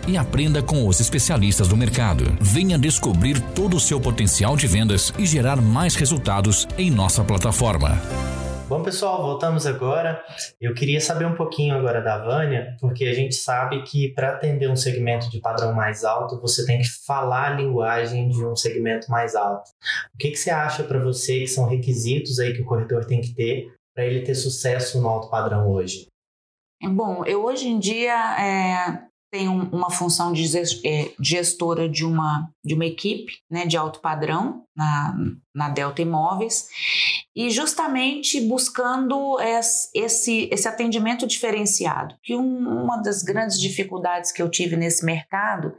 e 0.07 0.17
aprenda 0.17 0.61
com 0.61 0.87
os 0.87 0.99
especialistas 0.99 1.67
do 1.67 1.75
mercado. 1.75 2.37
Venha 2.39 2.77
descobrir 2.77 3.39
todo 3.55 3.75
o 3.75 3.79
seu 3.79 3.99
potencial 3.99 4.55
de 4.55 4.67
vendas 4.67 5.11
e 5.17 5.25
gerar 5.25 5.59
mais 5.59 5.95
resultados 5.95 6.67
em 6.77 6.91
nossa 6.91 7.23
plataforma. 7.23 7.99
Bom, 8.71 8.81
pessoal, 8.81 9.21
voltamos 9.21 9.67
agora. 9.67 10.23
Eu 10.61 10.73
queria 10.73 11.01
saber 11.01 11.25
um 11.25 11.35
pouquinho 11.35 11.75
agora 11.75 11.99
da 11.99 12.23
Vânia, 12.23 12.77
porque 12.79 13.03
a 13.03 13.13
gente 13.13 13.35
sabe 13.35 13.83
que 13.83 14.13
para 14.13 14.29
atender 14.29 14.69
um 14.69 14.77
segmento 14.77 15.29
de 15.29 15.41
padrão 15.41 15.73
mais 15.73 16.05
alto, 16.05 16.39
você 16.39 16.65
tem 16.65 16.79
que 16.79 16.87
falar 17.05 17.51
a 17.51 17.55
linguagem 17.55 18.29
de 18.29 18.45
um 18.45 18.55
segmento 18.55 19.11
mais 19.11 19.35
alto. 19.35 19.69
O 20.15 20.17
que, 20.17 20.31
que 20.31 20.37
você 20.37 20.51
acha 20.51 20.85
para 20.85 21.03
você 21.03 21.41
que 21.41 21.47
são 21.47 21.67
requisitos 21.67 22.39
aí 22.39 22.53
que 22.53 22.61
o 22.61 22.65
corretor 22.65 23.03
tem 23.03 23.19
que 23.19 23.35
ter 23.35 23.67
para 23.93 24.05
ele 24.05 24.21
ter 24.21 24.35
sucesso 24.35 25.01
no 25.01 25.09
alto 25.09 25.29
padrão 25.29 25.69
hoje? 25.69 26.07
Bom, 26.81 27.25
eu 27.25 27.43
hoje 27.43 27.67
em 27.67 27.77
dia 27.77 28.15
é, 28.39 29.10
tenho 29.31 29.69
uma 29.71 29.89
função 29.89 30.33
de 30.33 30.45
é, 30.85 31.13
gestora 31.19 31.87
de 31.87 32.05
uma, 32.05 32.49
de 32.63 32.75
uma 32.75 32.85
equipe 32.85 33.31
né, 33.49 33.65
de 33.65 33.77
alto 33.77 34.01
padrão 34.01 34.65
na, 34.75 35.15
na 35.55 35.69
Delta 35.69 36.01
Imóveis 36.01 36.67
e 37.33 37.49
justamente 37.49 38.41
buscando 38.41 39.39
esse, 39.93 40.49
esse 40.51 40.67
atendimento 40.67 41.25
diferenciado. 41.25 42.13
Que 42.21 42.35
um, 42.35 42.83
uma 42.83 42.97
das 42.97 43.23
grandes 43.23 43.57
dificuldades 43.57 44.33
que 44.33 44.41
eu 44.41 44.49
tive 44.49 44.75
nesse 44.75 45.05
mercado 45.05 45.73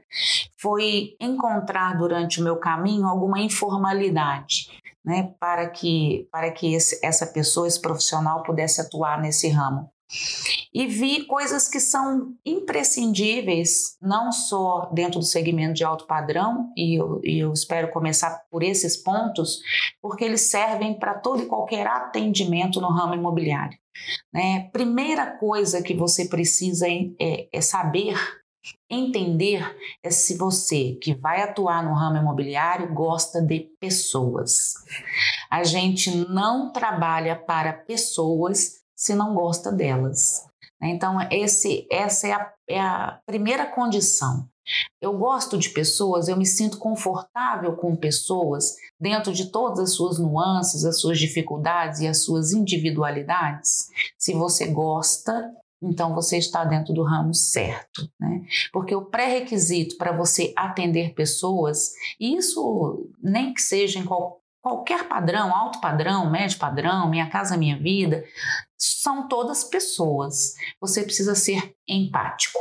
foi 0.59 1.15
encontrar 1.21 1.99
durante 1.99 2.41
o 2.41 2.45
meu 2.45 2.57
caminho 2.57 3.07
alguma 3.07 3.39
informalidade. 3.39 4.81
Né, 5.05 5.35
para 5.41 5.69
que, 5.69 6.29
para 6.31 6.53
que 6.53 6.75
esse, 6.75 7.05
essa 7.05 7.27
pessoa, 7.27 7.67
esse 7.67 7.81
profissional 7.81 8.45
pudesse 8.45 8.81
atuar 8.81 9.21
nesse 9.21 9.49
ramo 9.49 9.92
e 10.73 10.87
vi 10.87 11.25
coisas 11.25 11.69
que 11.69 11.81
são 11.81 12.35
imprescindíveis, 12.45 13.97
não 14.00 14.33
só 14.33 14.90
dentro 14.92 15.19
do 15.19 15.25
segmento 15.25 15.75
de 15.75 15.85
alto 15.85 16.07
padrão, 16.07 16.71
e 16.76 16.99
eu, 16.99 17.21
e 17.23 17.38
eu 17.38 17.52
espero 17.52 17.90
começar 17.90 18.45
por 18.50 18.62
esses 18.62 18.97
pontos, 18.97 19.61
porque 20.00 20.25
eles 20.25 20.42
servem 20.42 20.99
para 20.99 21.14
todo 21.14 21.42
e 21.42 21.47
qualquer 21.47 21.87
atendimento 21.87 22.81
no 22.81 22.90
ramo 22.90 23.14
imobiliário. 23.14 23.78
Né? 24.33 24.71
Primeira 24.73 25.38
coisa 25.38 25.83
que 25.83 25.95
você 25.95 26.26
precisa 26.26 26.87
é, 26.88 27.49
é 27.52 27.61
saber 27.61 28.16
Entender 28.88 29.76
é 30.02 30.11
se 30.11 30.37
você 30.37 30.97
que 31.02 31.14
vai 31.14 31.42
atuar 31.42 31.83
no 31.83 31.95
ramo 31.95 32.19
imobiliário 32.19 32.95
gosta 32.95 33.42
de 33.42 33.61
pessoas. 33.81 34.75
A 35.50 35.64
gente 35.64 36.14
não 36.28 36.71
trabalha 36.71 37.35
para 37.35 37.73
pessoas 37.73 38.82
se 39.03 39.17
não 39.17 39.35
gosta 39.35 39.73
delas. 39.73 40.47
Então, 40.81 41.17
esse, 41.29 41.89
essa 41.91 42.29
é 42.29 42.33
a, 42.33 42.53
é 42.69 42.81
a 42.81 43.21
primeira 43.27 43.67
condição. 43.67 44.49
Eu 45.01 45.19
gosto 45.19 45.59
de 45.59 45.71
pessoas, 45.71 46.29
eu 46.29 46.37
me 46.37 46.47
sinto 46.47 46.79
confortável 46.79 47.75
com 47.75 47.97
pessoas 47.97 48.77
dentro 49.01 49.33
de 49.33 49.51
todas 49.51 49.81
as 49.81 49.95
suas 49.95 50.21
nuances, 50.21 50.85
as 50.85 51.01
suas 51.01 51.19
dificuldades 51.19 51.99
e 51.99 52.07
as 52.07 52.23
suas 52.23 52.53
individualidades. 52.53 53.89
Se 54.17 54.35
você 54.35 54.69
gosta, 54.69 55.51
então 55.83 56.15
você 56.15 56.39
está 56.39 56.65
dentro 56.65 56.95
do 56.95 57.03
ramo 57.03 57.35
certo, 57.35 58.09
né? 58.21 58.43
Porque 58.73 58.95
o 58.95 59.07
pré-requisito 59.07 59.97
para 59.97 60.17
você 60.17 60.53
atender 60.57 61.13
pessoas, 61.13 61.91
e 62.21 62.37
isso 62.37 63.11
nem 63.21 63.53
que 63.53 63.61
seja 63.61 63.99
em 63.99 64.05
qual, 64.05 64.42
qualquer 64.62 65.09
padrão, 65.09 65.54
alto 65.54 65.81
padrão, 65.81 66.31
médio 66.31 66.59
padrão, 66.59 67.11
minha 67.11 67.28
casa, 67.28 67.57
minha 67.57 67.76
vida, 67.76 68.25
são 68.78 69.28
todas 69.28 69.64
pessoas. 69.64 70.54
Você 70.81 71.02
precisa 71.02 71.35
ser 71.35 71.75
empático. 71.87 72.59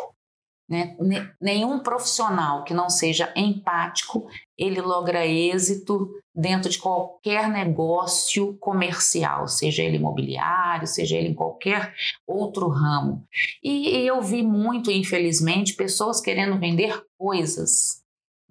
Né? 0.68 0.96
Nenhum 1.40 1.80
profissional 1.80 2.64
que 2.64 2.74
não 2.74 2.90
seja 2.90 3.32
empático, 3.36 4.28
ele 4.58 4.80
logra 4.82 5.28
êxito 5.28 6.10
dentro 6.34 6.72
de 6.72 6.80
qualquer 6.80 7.50
negócio 7.50 8.58
comercial, 8.58 9.50
seja 9.50 9.84
ele 9.84 9.98
imobiliário, 9.98 10.88
seja 10.88 11.18
ele 11.18 11.28
em 11.28 11.34
qualquer 11.34 11.94
outro 12.26 12.70
ramo. 12.70 13.28
E, 13.62 13.98
e 13.98 14.08
eu 14.08 14.22
vi 14.22 14.42
muito, 14.42 14.90
infelizmente, 14.90 15.74
pessoas 15.74 16.22
querendo 16.22 16.58
vender 16.58 17.06
coisas 17.18 18.01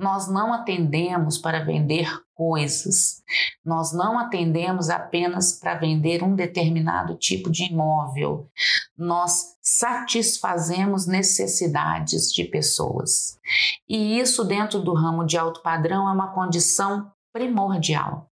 nós 0.00 0.28
não 0.28 0.50
atendemos 0.50 1.36
para 1.36 1.62
vender 1.62 2.08
coisas, 2.34 3.22
nós 3.62 3.92
não 3.92 4.18
atendemos 4.18 4.88
apenas 4.88 5.52
para 5.52 5.74
vender 5.74 6.24
um 6.24 6.34
determinado 6.34 7.16
tipo 7.16 7.50
de 7.50 7.70
imóvel, 7.70 8.48
nós 8.96 9.58
satisfazemos 9.60 11.06
necessidades 11.06 12.32
de 12.32 12.44
pessoas. 12.44 13.38
E 13.86 14.18
isso, 14.18 14.42
dentro 14.42 14.80
do 14.80 14.94
ramo 14.94 15.26
de 15.26 15.36
alto 15.36 15.62
padrão, 15.62 16.08
é 16.08 16.12
uma 16.12 16.32
condição 16.32 17.12
primordial. 17.30 18.30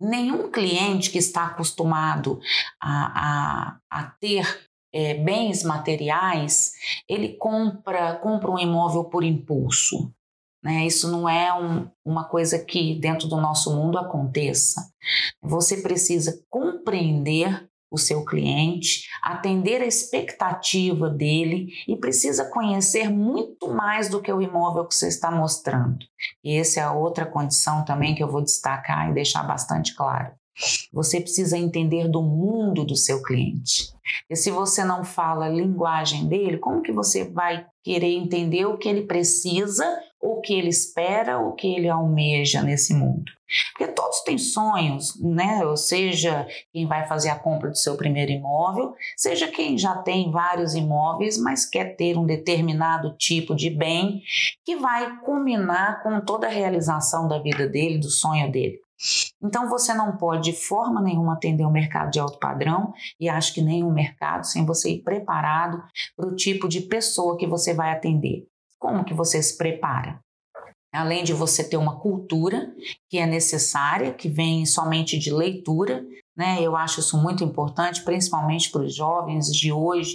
Nenhum 0.00 0.50
cliente 0.50 1.10
que 1.10 1.18
está 1.18 1.48
acostumado 1.48 2.40
a, 2.80 3.72
a, 3.72 3.78
a 3.90 4.04
ter 4.04 4.68
é, 4.90 5.14
bens 5.14 5.62
materiais, 5.62 6.72
ele 7.06 7.36
compra, 7.36 8.14
compra 8.16 8.50
um 8.50 8.58
imóvel 8.58 9.04
por 9.04 9.22
impulso. 9.22 10.10
Né? 10.62 10.86
Isso 10.86 11.10
não 11.10 11.28
é 11.28 11.52
um, 11.52 11.88
uma 12.04 12.24
coisa 12.24 12.58
que 12.58 12.98
dentro 12.98 13.28
do 13.28 13.40
nosso 13.40 13.74
mundo 13.74 13.98
aconteça. 13.98 14.90
Você 15.42 15.78
precisa 15.78 16.42
compreender 16.50 17.68
o 17.90 17.96
seu 17.96 18.24
cliente, 18.24 19.08
atender 19.22 19.80
a 19.80 19.86
expectativa 19.86 21.08
dele 21.08 21.68
e 21.86 21.96
precisa 21.96 22.44
conhecer 22.44 23.08
muito 23.08 23.68
mais 23.68 24.08
do 24.08 24.20
que 24.20 24.32
o 24.32 24.42
imóvel 24.42 24.86
que 24.86 24.94
você 24.94 25.08
está 25.08 25.30
mostrando. 25.30 25.98
E 26.44 26.56
essa 26.56 26.80
é 26.80 26.82
a 26.82 26.92
outra 26.92 27.24
condição 27.24 27.84
também 27.84 28.14
que 28.14 28.22
eu 28.22 28.30
vou 28.30 28.42
destacar 28.42 29.08
e 29.10 29.14
deixar 29.14 29.42
bastante 29.42 29.94
claro. 29.94 30.32
Você 30.92 31.20
precisa 31.20 31.56
entender 31.56 32.08
do 32.08 32.22
mundo 32.22 32.84
do 32.84 32.96
seu 32.96 33.22
cliente. 33.22 33.92
E 34.28 34.34
se 34.34 34.50
você 34.50 34.84
não 34.84 35.04
fala 35.04 35.46
a 35.46 35.50
linguagem 35.50 36.26
dele, 36.26 36.58
como 36.58 36.82
que 36.82 36.92
você 36.92 37.24
vai 37.24 37.66
querer 37.84 38.14
entender 38.14 38.66
o 38.66 38.76
que 38.76 38.88
ele 38.88 39.02
precisa, 39.02 39.84
o 40.20 40.40
que 40.40 40.54
ele 40.54 40.68
espera, 40.68 41.38
o 41.38 41.52
que 41.52 41.74
ele 41.74 41.88
almeja 41.88 42.62
nesse 42.62 42.92
mundo? 42.92 43.30
Porque 43.72 43.92
todos 43.92 44.20
têm 44.20 44.36
sonhos, 44.36 45.18
né? 45.20 45.64
Ou 45.64 45.76
seja, 45.76 46.46
quem 46.72 46.86
vai 46.86 47.06
fazer 47.06 47.30
a 47.30 47.38
compra 47.38 47.70
do 47.70 47.78
seu 47.78 47.96
primeiro 47.96 48.32
imóvel, 48.32 48.94
seja 49.16 49.48
quem 49.48 49.78
já 49.78 49.96
tem 49.96 50.30
vários 50.30 50.74
imóveis, 50.74 51.38
mas 51.38 51.64
quer 51.64 51.96
ter 51.96 52.18
um 52.18 52.26
determinado 52.26 53.16
tipo 53.16 53.54
de 53.54 53.70
bem 53.70 54.22
que 54.64 54.76
vai 54.76 55.18
culminar 55.20 56.02
com 56.02 56.20
toda 56.20 56.46
a 56.46 56.50
realização 56.50 57.26
da 57.26 57.38
vida 57.38 57.66
dele, 57.66 57.98
do 57.98 58.10
sonho 58.10 58.50
dele. 58.50 58.80
Então 59.42 59.68
você 59.68 59.94
não 59.94 60.16
pode 60.16 60.50
de 60.50 60.56
forma 60.56 61.00
nenhuma 61.00 61.34
atender 61.34 61.64
o 61.64 61.70
mercado 61.70 62.10
de 62.10 62.18
alto 62.18 62.38
padrão 62.38 62.92
e 63.18 63.28
acho 63.28 63.54
que 63.54 63.62
nenhum 63.62 63.92
mercado 63.92 64.44
sem 64.44 64.66
você 64.66 64.90
ir 64.90 65.02
preparado 65.02 65.82
para 66.16 66.26
o 66.26 66.34
tipo 66.34 66.68
de 66.68 66.80
pessoa 66.80 67.36
que 67.36 67.46
você 67.46 67.72
vai 67.72 67.92
atender. 67.92 68.46
Como 68.78 69.04
que 69.04 69.14
você 69.14 69.42
se 69.42 69.56
prepara? 69.56 70.20
Além 70.92 71.22
de 71.22 71.34
você 71.34 71.62
ter 71.62 71.76
uma 71.76 72.00
cultura 72.00 72.74
que 73.08 73.18
é 73.18 73.26
necessária, 73.26 74.12
que 74.12 74.28
vem 74.28 74.64
somente 74.64 75.18
de 75.18 75.32
leitura, 75.32 76.04
né? 76.38 76.58
Eu 76.62 76.76
acho 76.76 77.00
isso 77.00 77.20
muito 77.20 77.42
importante, 77.42 78.04
principalmente 78.04 78.70
para 78.70 78.82
os 78.82 78.94
jovens 78.94 79.46
de 79.48 79.72
hoje, 79.72 80.14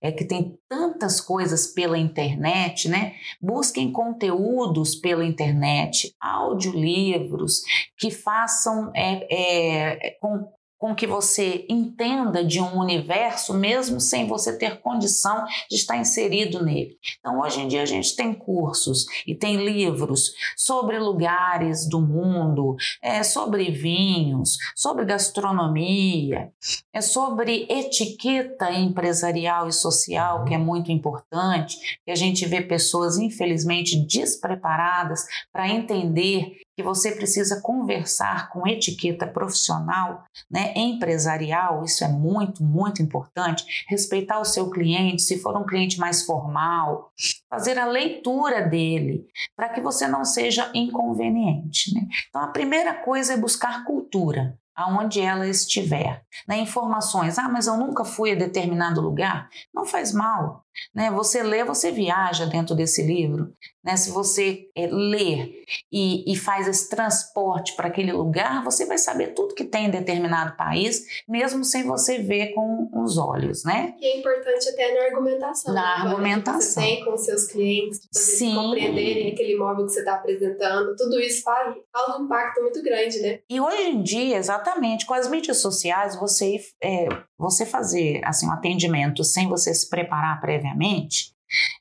é 0.00 0.12
que 0.12 0.24
tem 0.24 0.56
tantas 0.68 1.20
coisas 1.20 1.66
pela 1.66 1.98
internet, 1.98 2.88
né? 2.88 3.14
Busquem 3.42 3.90
conteúdos 3.90 4.94
pela 4.94 5.24
internet, 5.24 6.14
audiolivros 6.20 7.62
que 7.98 8.12
façam 8.12 8.92
é, 8.94 9.26
é, 9.28 10.10
com 10.20 10.48
com 10.84 10.94
que 10.94 11.06
você 11.06 11.64
entenda 11.66 12.44
de 12.44 12.60
um 12.60 12.78
universo, 12.78 13.54
mesmo 13.54 13.98
sem 13.98 14.26
você 14.26 14.58
ter 14.58 14.82
condição 14.82 15.46
de 15.70 15.76
estar 15.76 15.96
inserido 15.96 16.62
nele. 16.62 16.98
Então, 17.18 17.40
hoje 17.40 17.62
em 17.62 17.68
dia, 17.68 17.80
a 17.80 17.86
gente 17.86 18.14
tem 18.14 18.34
cursos 18.34 19.06
e 19.26 19.34
tem 19.34 19.64
livros 19.64 20.34
sobre 20.54 20.98
lugares 20.98 21.88
do 21.88 22.02
mundo, 22.02 22.76
é, 23.00 23.22
sobre 23.22 23.70
vinhos, 23.70 24.58
sobre 24.76 25.06
gastronomia, 25.06 26.52
é 26.92 27.00
sobre 27.00 27.66
etiqueta 27.70 28.70
empresarial 28.70 29.66
e 29.66 29.72
social, 29.72 30.44
que 30.44 30.52
é 30.52 30.58
muito 30.58 30.92
importante, 30.92 31.78
que 32.04 32.10
a 32.10 32.14
gente 32.14 32.44
vê 32.44 32.60
pessoas, 32.60 33.16
infelizmente, 33.16 33.98
despreparadas 34.06 35.24
para 35.50 35.66
entender 35.66 36.58
que 36.76 36.82
você 36.82 37.12
precisa 37.12 37.60
conversar 37.60 38.50
com 38.50 38.66
etiqueta 38.66 39.26
profissional, 39.26 40.24
né, 40.50 40.73
empresarial, 40.74 41.84
isso 41.84 42.04
é 42.04 42.08
muito, 42.08 42.62
muito 42.62 43.02
importante. 43.02 43.64
Respeitar 43.88 44.40
o 44.40 44.44
seu 44.44 44.70
cliente, 44.70 45.22
se 45.22 45.38
for 45.38 45.56
um 45.56 45.66
cliente 45.66 45.98
mais 45.98 46.24
formal, 46.24 47.12
fazer 47.48 47.78
a 47.78 47.86
leitura 47.86 48.62
dele, 48.62 49.26
para 49.56 49.68
que 49.68 49.80
você 49.80 50.06
não 50.08 50.24
seja 50.24 50.70
inconveniente. 50.74 51.94
Né? 51.94 52.06
Então, 52.28 52.42
a 52.42 52.48
primeira 52.48 52.94
coisa 52.94 53.34
é 53.34 53.36
buscar 53.36 53.84
cultura 53.84 54.58
aonde 54.74 55.20
ela 55.20 55.46
estiver. 55.46 56.24
Né? 56.48 56.58
Informações, 56.58 57.38
ah, 57.38 57.48
mas 57.48 57.66
eu 57.66 57.76
nunca 57.76 58.04
fui 58.04 58.32
a 58.32 58.34
determinado 58.34 59.00
lugar. 59.00 59.48
Não 59.72 59.84
faz 59.84 60.12
mal. 60.12 60.63
Né? 60.94 61.10
Você 61.10 61.42
lê, 61.42 61.64
você 61.64 61.90
viaja 61.90 62.46
dentro 62.46 62.74
desse 62.74 63.02
livro. 63.02 63.52
Né? 63.82 63.96
Se 63.96 64.10
você 64.10 64.68
é, 64.74 64.86
lê 64.86 65.64
e, 65.92 66.32
e 66.32 66.36
faz 66.36 66.66
esse 66.66 66.88
transporte 66.88 67.74
para 67.76 67.88
aquele 67.88 68.12
lugar, 68.12 68.64
você 68.64 68.86
vai 68.86 68.98
saber 68.98 69.34
tudo 69.34 69.54
que 69.54 69.64
tem 69.64 69.86
em 69.86 69.90
determinado 69.90 70.56
país, 70.56 71.04
mesmo 71.28 71.64
sem 71.64 71.84
você 71.84 72.18
ver 72.18 72.54
com 72.54 72.88
os 72.94 73.18
olhos. 73.18 73.64
Né? 73.64 73.94
E 74.00 74.06
é 74.06 74.18
importante 74.18 74.68
até 74.68 74.94
na 74.94 75.04
argumentação. 75.06 75.74
Na 75.74 75.80
né? 75.82 76.10
argumentação. 76.10 76.82
Que 76.82 76.88
você 76.88 76.96
tem 76.96 77.04
com 77.04 77.16
seus 77.16 77.46
clientes, 77.46 78.00
para 78.10 78.22
eles 78.22 78.54
compreenderem 78.54 79.32
aquele 79.32 79.52
imóvel 79.54 79.86
que 79.86 79.92
você 79.92 80.00
está 80.00 80.14
apresentando. 80.14 80.96
Tudo 80.96 81.20
isso 81.20 81.42
faz, 81.42 81.76
causa 81.92 82.18
um 82.18 82.24
impacto 82.24 82.62
muito 82.62 82.82
grande, 82.82 83.20
né? 83.20 83.40
E 83.48 83.60
hoje 83.60 83.82
em 83.82 84.02
dia, 84.02 84.36
exatamente, 84.36 85.06
com 85.06 85.14
as 85.14 85.28
mídias 85.28 85.58
sociais, 85.58 86.16
você, 86.16 86.56
é, 86.82 87.06
você 87.38 87.66
fazer 87.66 88.20
assim, 88.24 88.46
um 88.46 88.52
atendimento 88.52 89.22
sem 89.22 89.48
você 89.48 89.74
se 89.74 89.88
preparar 89.88 90.40
previamente 90.40 90.63
previamente, 90.64 91.34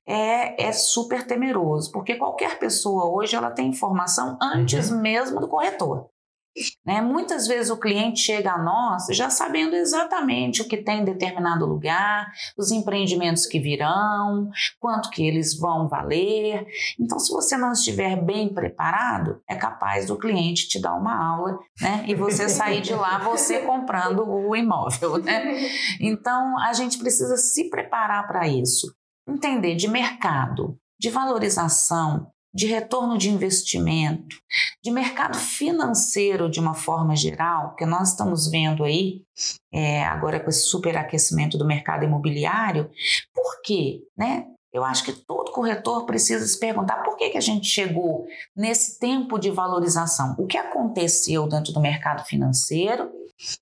é, 0.06 0.68
é 0.68 0.72
super 0.74 1.26
temeroso, 1.26 1.92
porque 1.92 2.16
qualquer 2.16 2.60
pessoa 2.60 3.06
hoje 3.06 3.36
ela 3.36 3.50
tem 3.50 3.70
informação 3.70 4.38
antes 4.42 4.92
uhum. 4.92 5.02
mesmo 5.02 5.40
do 5.40 5.48
corretor. 5.48 6.10
Né? 6.86 7.02
Muitas 7.02 7.48
vezes 7.48 7.72
o 7.72 7.80
cliente 7.80 8.20
chega 8.20 8.54
a 8.54 8.62
nós 8.62 9.08
já 9.12 9.30
sabendo 9.30 9.76
exatamente 9.76 10.62
o 10.62 10.68
que 10.68 10.78
tem 10.78 11.02
em 11.02 11.06
determinado 11.06 11.66
lugar, 11.66 12.32
os 12.58 12.72
empreendimentos 12.72 13.46
que 13.46 13.60
virão, 13.60 14.50
quanto 14.80 15.10
que 15.10 15.26
eles 15.26 15.58
vão 15.58 15.88
valer. 15.88 16.66
Então, 17.00 17.18
se 17.18 17.32
você 17.32 17.58
não 17.58 17.72
estiver 17.72 18.22
bem 18.22 18.54
preparado, 18.54 19.42
é 19.50 19.56
capaz 19.56 20.06
do 20.06 20.18
cliente 20.18 20.68
te 20.68 20.80
dar 20.80 20.94
uma 20.94 21.16
aula 21.16 21.58
né? 21.82 22.06
e 22.08 22.14
você 22.14 22.48
sair 22.48 22.82
de 22.82 22.94
lá 22.94 23.18
você 23.18 23.60
comprando 23.60 24.24
o 24.28 24.56
imóvel. 24.56 25.18
Né? 25.18 25.70
Então, 26.00 26.60
a 26.60 26.74
gente 26.74 26.98
precisa 26.98 27.38
se 27.38 27.70
preparar 27.70 28.28
para 28.28 28.48
isso. 28.48 28.94
Entender 29.28 29.76
de 29.76 29.88
mercado, 29.88 30.78
de 31.00 31.10
valorização, 31.10 32.28
de 32.54 32.68
retorno 32.68 33.18
de 33.18 33.30
investimento, 33.30 34.36
de 34.84 34.92
mercado 34.92 35.38
financeiro 35.38 36.50
de 36.50 36.60
uma 36.60 36.74
forma 36.74 37.16
geral, 37.16 37.76
que 37.76 37.86
nós 37.86 38.10
estamos 38.10 38.50
vendo 38.50 38.84
aí 38.84 39.24
é, 39.74 40.04
agora 40.04 40.40
com 40.40 40.50
esse 40.50 40.68
superaquecimento 40.68 41.58
do 41.58 41.66
mercado 41.66 42.04
imobiliário, 42.04 42.92
por 43.34 43.62
quê? 43.64 44.02
Né? 44.16 44.46
Eu 44.74 44.84
acho 44.84 45.04
que 45.04 45.14
todo 45.14 45.52
corretor 45.52 46.06
precisa 46.06 46.46
se 46.48 46.60
perguntar 46.60 47.04
por 47.04 47.16
que, 47.16 47.30
que 47.30 47.38
a 47.38 47.42
gente 47.42 47.68
chegou 47.68 48.26
nesse 48.56 49.00
tempo 49.00 49.38
de 49.38 49.52
valorização. 49.52 50.36
O 50.40 50.48
que 50.48 50.58
aconteceu 50.58 51.48
dentro 51.48 51.72
do 51.72 51.80
mercado 51.80 52.26
financeiro 52.26 53.12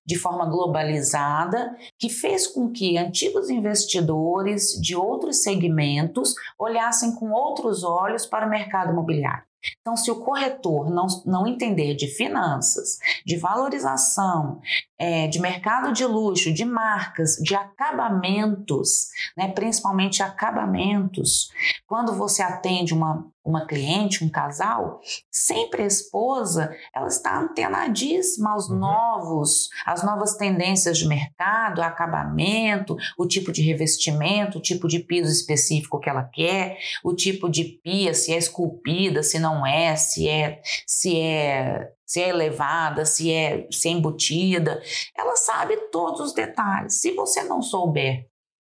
de 0.06 0.16
forma 0.16 0.46
globalizada, 0.46 1.76
que 1.98 2.08
fez 2.08 2.46
com 2.46 2.70
que 2.70 2.96
antigos 2.96 3.50
investidores 3.50 4.80
de 4.80 4.94
outros 4.94 5.42
segmentos 5.42 6.34
olhassem 6.58 7.14
com 7.14 7.30
outros 7.32 7.82
olhos 7.82 8.26
para 8.26 8.46
o 8.46 8.50
mercado 8.50 8.92
imobiliário. 8.92 9.44
Então, 9.80 9.96
se 9.96 10.10
o 10.10 10.20
corretor 10.20 10.90
não, 10.90 11.06
não 11.24 11.46
entender 11.46 11.94
de 11.94 12.08
finanças, 12.08 12.98
de 13.24 13.36
valorização, 13.36 14.60
é, 14.98 15.26
de 15.26 15.40
mercado 15.40 15.92
de 15.92 16.04
luxo, 16.04 16.52
de 16.52 16.64
marcas, 16.64 17.36
de 17.36 17.54
acabamentos, 17.54 19.08
né, 19.36 19.48
principalmente 19.48 20.22
acabamentos, 20.22 21.50
quando 21.86 22.14
você 22.14 22.42
atende 22.42 22.92
uma, 22.92 23.26
uma 23.44 23.66
cliente, 23.66 24.24
um 24.24 24.28
casal, 24.28 25.00
sempre 25.30 25.82
a 25.82 25.86
esposa 25.86 26.74
ela 26.94 27.08
está 27.08 27.38
antenadíssima 27.38 28.52
aos 28.52 28.68
uhum. 28.68 28.78
novos, 28.78 29.68
às 29.84 30.02
novas 30.02 30.36
tendências 30.36 30.96
de 30.98 31.06
mercado, 31.06 31.82
acabamento, 31.82 32.96
o 33.18 33.26
tipo 33.26 33.50
de 33.50 33.62
revestimento, 33.62 34.58
o 34.58 34.62
tipo 34.62 34.86
de 34.86 35.00
piso 35.00 35.30
específico 35.30 35.98
que 35.98 36.08
ela 36.08 36.24
quer, 36.24 36.78
o 37.02 37.14
tipo 37.14 37.48
de 37.48 37.64
pia, 37.82 38.14
se 38.14 38.32
é 38.32 38.38
esculpida, 38.38 39.22
se 39.22 39.38
não 39.38 39.66
é, 39.66 39.96
se 39.96 40.28
é, 40.28 40.60
se 40.86 41.20
é 41.20 41.92
se 42.12 42.20
é 42.20 42.28
elevada, 42.28 43.06
se 43.06 43.32
é, 43.32 43.66
se 43.70 43.88
é 43.88 43.90
embutida. 43.90 44.82
Ela 45.16 45.34
sabe 45.34 45.74
todos 45.90 46.20
os 46.20 46.34
detalhes. 46.34 47.00
Se 47.00 47.12
você 47.12 47.42
não 47.42 47.62
souber 47.62 48.26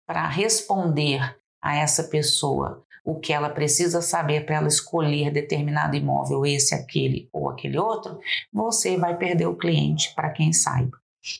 para 0.06 0.26
responder 0.26 1.36
a 1.62 1.76
essa 1.76 2.04
pessoa 2.04 2.85
o 3.06 3.14
que 3.20 3.32
ela 3.32 3.48
precisa 3.48 4.02
saber 4.02 4.44
para 4.44 4.56
ela 4.56 4.66
escolher 4.66 5.30
determinado 5.30 5.94
imóvel, 5.94 6.44
esse, 6.44 6.74
aquele 6.74 7.28
ou 7.32 7.48
aquele 7.48 7.78
outro, 7.78 8.18
você 8.52 8.96
vai 8.96 9.16
perder 9.16 9.46
o 9.46 9.56
cliente 9.56 10.12
para 10.12 10.30
quem 10.30 10.52
saiba. 10.52 10.98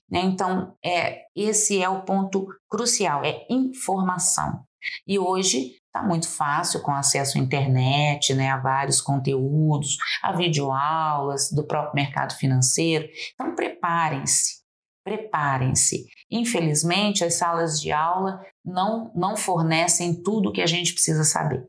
Né? 0.09 0.21
Então, 0.21 0.75
é, 0.83 1.23
esse 1.35 1.83
é 1.83 1.89
o 1.89 2.03
ponto 2.03 2.47
crucial, 2.71 3.25
é 3.25 3.45
informação. 3.51 4.65
E 5.05 5.19
hoje 5.19 5.73
está 5.87 6.07
muito 6.07 6.29
fácil 6.29 6.81
com 6.83 6.93
acesso 6.93 7.37
à 7.37 7.41
internet, 7.41 8.33
né, 8.33 8.51
a 8.51 8.59
vários 8.59 9.01
conteúdos, 9.01 9.97
a 10.23 10.33
videoaulas 10.33 11.51
do 11.51 11.67
próprio 11.67 11.97
mercado 11.97 12.35
financeiro. 12.35 13.09
Então, 13.35 13.57
preparem-se, 13.57 14.63
preparem-se. 15.07 16.09
Infelizmente, 16.29 17.25
as 17.25 17.35
salas 17.35 17.81
de 17.81 17.93
aula 17.93 18.45
não, 18.65 19.13
não 19.15 19.37
fornecem 19.37 20.21
tudo 20.21 20.49
o 20.49 20.53
que 20.53 20.61
a 20.61 20.67
gente 20.67 20.93
precisa 20.93 21.23
saber. 21.23 21.65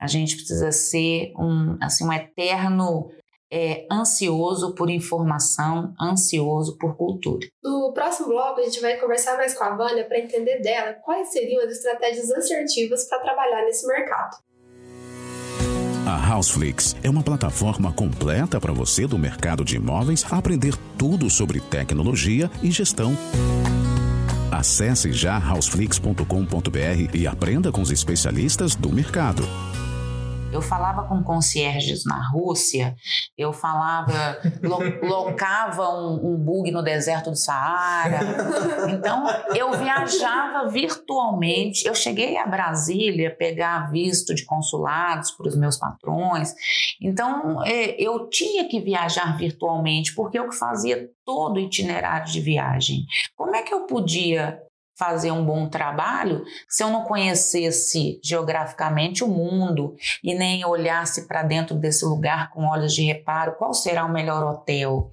A 0.00 0.06
gente 0.06 0.34
precisa 0.34 0.72
ser 0.72 1.30
um, 1.38 1.76
assim, 1.78 2.06
um 2.06 2.12
eterno 2.12 3.10
é, 3.52 3.86
ansioso 3.92 4.74
por 4.74 4.88
informação, 4.88 5.92
ansioso 6.00 6.78
por 6.78 6.96
cultura. 6.96 7.46
No 7.62 7.92
próximo 7.92 8.28
bloco, 8.28 8.60
a 8.60 8.64
gente 8.64 8.80
vai 8.80 8.96
conversar 8.96 9.36
mais 9.36 9.52
com 9.52 9.62
a 9.62 9.76
Vânia 9.76 10.06
para 10.06 10.18
entender 10.18 10.62
dela 10.62 10.94
quais 10.94 11.28
seriam 11.28 11.62
as 11.62 11.70
estratégias 11.72 12.30
assertivas 12.30 13.06
para 13.06 13.18
trabalhar 13.18 13.62
nesse 13.66 13.86
mercado. 13.86 14.38
A 16.10 16.34
Houseflix 16.34 16.96
é 17.04 17.08
uma 17.08 17.22
plataforma 17.22 17.92
completa 17.92 18.60
para 18.60 18.72
você 18.72 19.06
do 19.06 19.16
mercado 19.16 19.64
de 19.64 19.76
imóveis 19.76 20.26
aprender 20.28 20.74
tudo 20.98 21.30
sobre 21.30 21.60
tecnologia 21.60 22.50
e 22.60 22.68
gestão. 22.72 23.16
Acesse 24.50 25.12
já 25.12 25.38
houseflix.com.br 25.38 27.14
e 27.14 27.28
aprenda 27.28 27.70
com 27.70 27.80
os 27.80 27.92
especialistas 27.92 28.74
do 28.74 28.92
mercado. 28.92 29.44
Eu 30.52 30.60
falava 30.60 31.04
com 31.06 31.22
concierges 31.22 32.04
na 32.04 32.28
Rússia, 32.30 32.96
eu 33.38 33.52
falava, 33.52 34.38
lo, 34.62 34.78
locava 35.06 35.88
um, 35.90 36.32
um, 36.32 36.36
bug 36.36 36.70
no 36.72 36.82
deserto 36.82 37.30
do 37.30 37.36
Saara. 37.36 38.20
Então, 38.90 39.24
eu 39.54 39.72
viajava 39.72 40.68
virtualmente. 40.68 41.86
Eu 41.86 41.94
cheguei 41.94 42.36
a 42.36 42.46
Brasília 42.46 43.34
pegar 43.34 43.90
visto 43.90 44.34
de 44.34 44.44
consulados 44.44 45.30
para 45.30 45.48
os 45.48 45.56
meus 45.56 45.76
patrões. 45.76 46.52
Então, 47.00 47.64
é, 47.64 48.00
eu 48.02 48.28
tinha 48.28 48.68
que 48.68 48.80
viajar 48.80 49.36
virtualmente, 49.36 50.14
porque 50.14 50.38
eu 50.38 50.50
fazia 50.50 51.08
todo 51.24 51.56
o 51.56 51.60
itinerário 51.60 52.26
de 52.26 52.40
viagem. 52.40 53.04
Como 53.36 53.54
é 53.54 53.62
que 53.62 53.72
eu 53.72 53.86
podia 53.86 54.60
fazer 55.00 55.30
um 55.30 55.46
bom 55.46 55.66
trabalho 55.66 56.44
se 56.68 56.84
eu 56.84 56.90
não 56.90 57.04
conhecesse 57.04 58.20
geograficamente 58.22 59.24
o 59.24 59.28
mundo 59.28 59.96
e 60.22 60.34
nem 60.34 60.62
olhasse 60.62 61.26
para 61.26 61.42
dentro 61.42 61.74
desse 61.74 62.04
lugar 62.04 62.50
com 62.50 62.66
olhos 62.66 62.92
de 62.92 63.02
reparo 63.02 63.56
qual 63.56 63.72
será 63.72 64.04
o 64.04 64.12
melhor 64.12 64.44
hotel. 64.44 65.10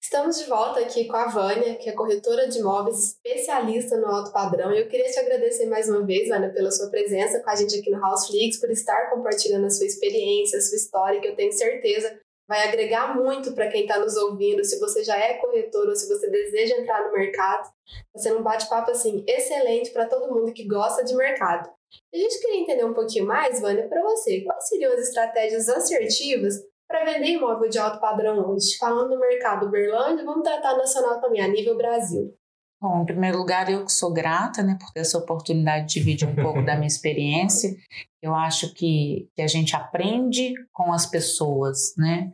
Estamos 0.00 0.38
de 0.38 0.44
volta 0.44 0.80
aqui 0.80 1.06
com 1.06 1.16
a 1.16 1.26
Vânia, 1.26 1.74
que 1.76 1.88
é 1.88 1.92
corretora 1.92 2.48
de 2.48 2.58
imóveis, 2.58 3.10
especialista 3.10 3.96
no 3.96 4.06
alto 4.06 4.32
padrão. 4.32 4.72
Eu 4.72 4.88
queria 4.88 5.10
te 5.10 5.18
agradecer 5.18 5.66
mais 5.66 5.88
uma 5.88 6.04
vez, 6.04 6.28
Vânia, 6.28 6.50
pela 6.50 6.70
sua 6.70 6.88
presença 6.88 7.40
com 7.40 7.50
a 7.50 7.54
gente 7.54 7.78
aqui 7.78 7.90
no 7.90 8.04
Houseflix, 8.04 8.58
por 8.58 8.70
estar 8.70 9.10
compartilhando 9.10 9.66
a 9.66 9.70
sua 9.70 9.86
experiência, 9.86 10.58
a 10.58 10.62
sua 10.62 10.76
história, 10.76 11.20
que 11.20 11.28
eu 11.28 11.36
tenho 11.36 11.52
certeza 11.52 12.16
vai 12.50 12.66
agregar 12.66 13.14
muito 13.14 13.54
para 13.54 13.68
quem 13.68 13.82
está 13.82 13.96
nos 14.00 14.16
ouvindo, 14.16 14.64
se 14.64 14.80
você 14.80 15.04
já 15.04 15.16
é 15.16 15.34
corretor 15.34 15.88
ou 15.88 15.94
se 15.94 16.08
você 16.08 16.28
deseja 16.28 16.78
entrar 16.78 17.06
no 17.06 17.12
mercado. 17.12 17.70
Vai 18.12 18.20
ser 18.20 18.36
um 18.36 18.42
bate-papo 18.42 18.90
assim 18.90 19.24
excelente 19.28 19.92
para 19.92 20.06
todo 20.06 20.34
mundo 20.34 20.52
que 20.52 20.66
gosta 20.66 21.04
de 21.04 21.14
mercado. 21.14 21.70
A 22.12 22.16
gente 22.16 22.40
queria 22.40 22.60
entender 22.60 22.84
um 22.84 22.92
pouquinho 22.92 23.24
mais, 23.24 23.60
Vânia, 23.60 23.88
para 23.88 24.02
você, 24.02 24.40
quais 24.40 24.66
seriam 24.66 24.92
as 24.92 24.98
estratégias 24.98 25.68
assertivas 25.68 26.54
para 26.88 27.04
vender 27.04 27.28
imóvel 27.28 27.70
de 27.70 27.78
alto 27.78 28.00
padrão 28.00 28.44
hoje? 28.50 28.76
Falando 28.78 29.10
no 29.10 29.20
mercado 29.20 29.66
Uberlândia, 29.66 30.24
vamos 30.24 30.42
tratar 30.42 30.76
nacional 30.76 31.20
também, 31.20 31.40
a 31.40 31.46
nível 31.46 31.76
Brasil. 31.76 32.34
Bom, 32.80 33.02
em 33.02 33.04
primeiro 33.04 33.36
lugar, 33.36 33.70
eu 33.70 33.84
que 33.84 33.92
sou 33.92 34.10
grata 34.12 34.62
né, 34.62 34.76
por 34.80 34.90
ter 34.90 35.00
essa 35.00 35.18
oportunidade 35.18 35.86
de 35.86 35.94
dividir 35.94 36.26
um 36.26 36.34
pouco 36.34 36.62
da 36.62 36.74
minha 36.74 36.86
experiência. 36.86 37.76
Eu 38.22 38.34
acho 38.34 38.72
que, 38.72 39.28
que 39.36 39.42
a 39.42 39.46
gente 39.46 39.76
aprende 39.76 40.54
com 40.72 40.92
as 40.92 41.04
pessoas, 41.04 41.94
né? 41.96 42.30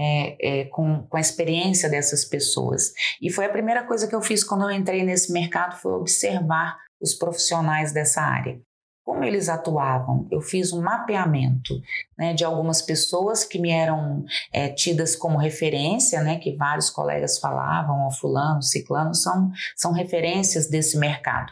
É, 0.00 0.60
é, 0.60 0.64
com, 0.66 1.02
com 1.08 1.16
a 1.16 1.20
experiência 1.20 1.88
dessas 1.88 2.24
pessoas. 2.24 2.92
E 3.20 3.32
foi 3.32 3.46
a 3.46 3.50
primeira 3.50 3.84
coisa 3.84 4.06
que 4.06 4.14
eu 4.14 4.22
fiz 4.22 4.44
quando 4.44 4.62
eu 4.62 4.70
entrei 4.70 5.02
nesse 5.02 5.32
mercado, 5.32 5.76
foi 5.76 5.90
observar 5.92 6.78
os 7.00 7.14
profissionais 7.14 7.92
dessa 7.92 8.22
área 8.22 8.60
como 9.08 9.24
eles 9.24 9.48
atuavam. 9.48 10.28
Eu 10.30 10.42
fiz 10.42 10.70
um 10.70 10.82
mapeamento 10.82 11.80
né, 12.16 12.34
de 12.34 12.44
algumas 12.44 12.82
pessoas 12.82 13.42
que 13.42 13.58
me 13.58 13.70
eram 13.70 14.22
é, 14.52 14.68
tidas 14.68 15.16
como 15.16 15.38
referência, 15.38 16.20
né, 16.20 16.36
que 16.36 16.54
vários 16.54 16.90
colegas 16.90 17.38
falavam, 17.38 18.06
ó, 18.06 18.10
fulano, 18.10 18.62
ciclano, 18.62 19.14
são, 19.14 19.50
são 19.74 19.92
referências 19.92 20.68
desse 20.68 20.98
mercado. 20.98 21.50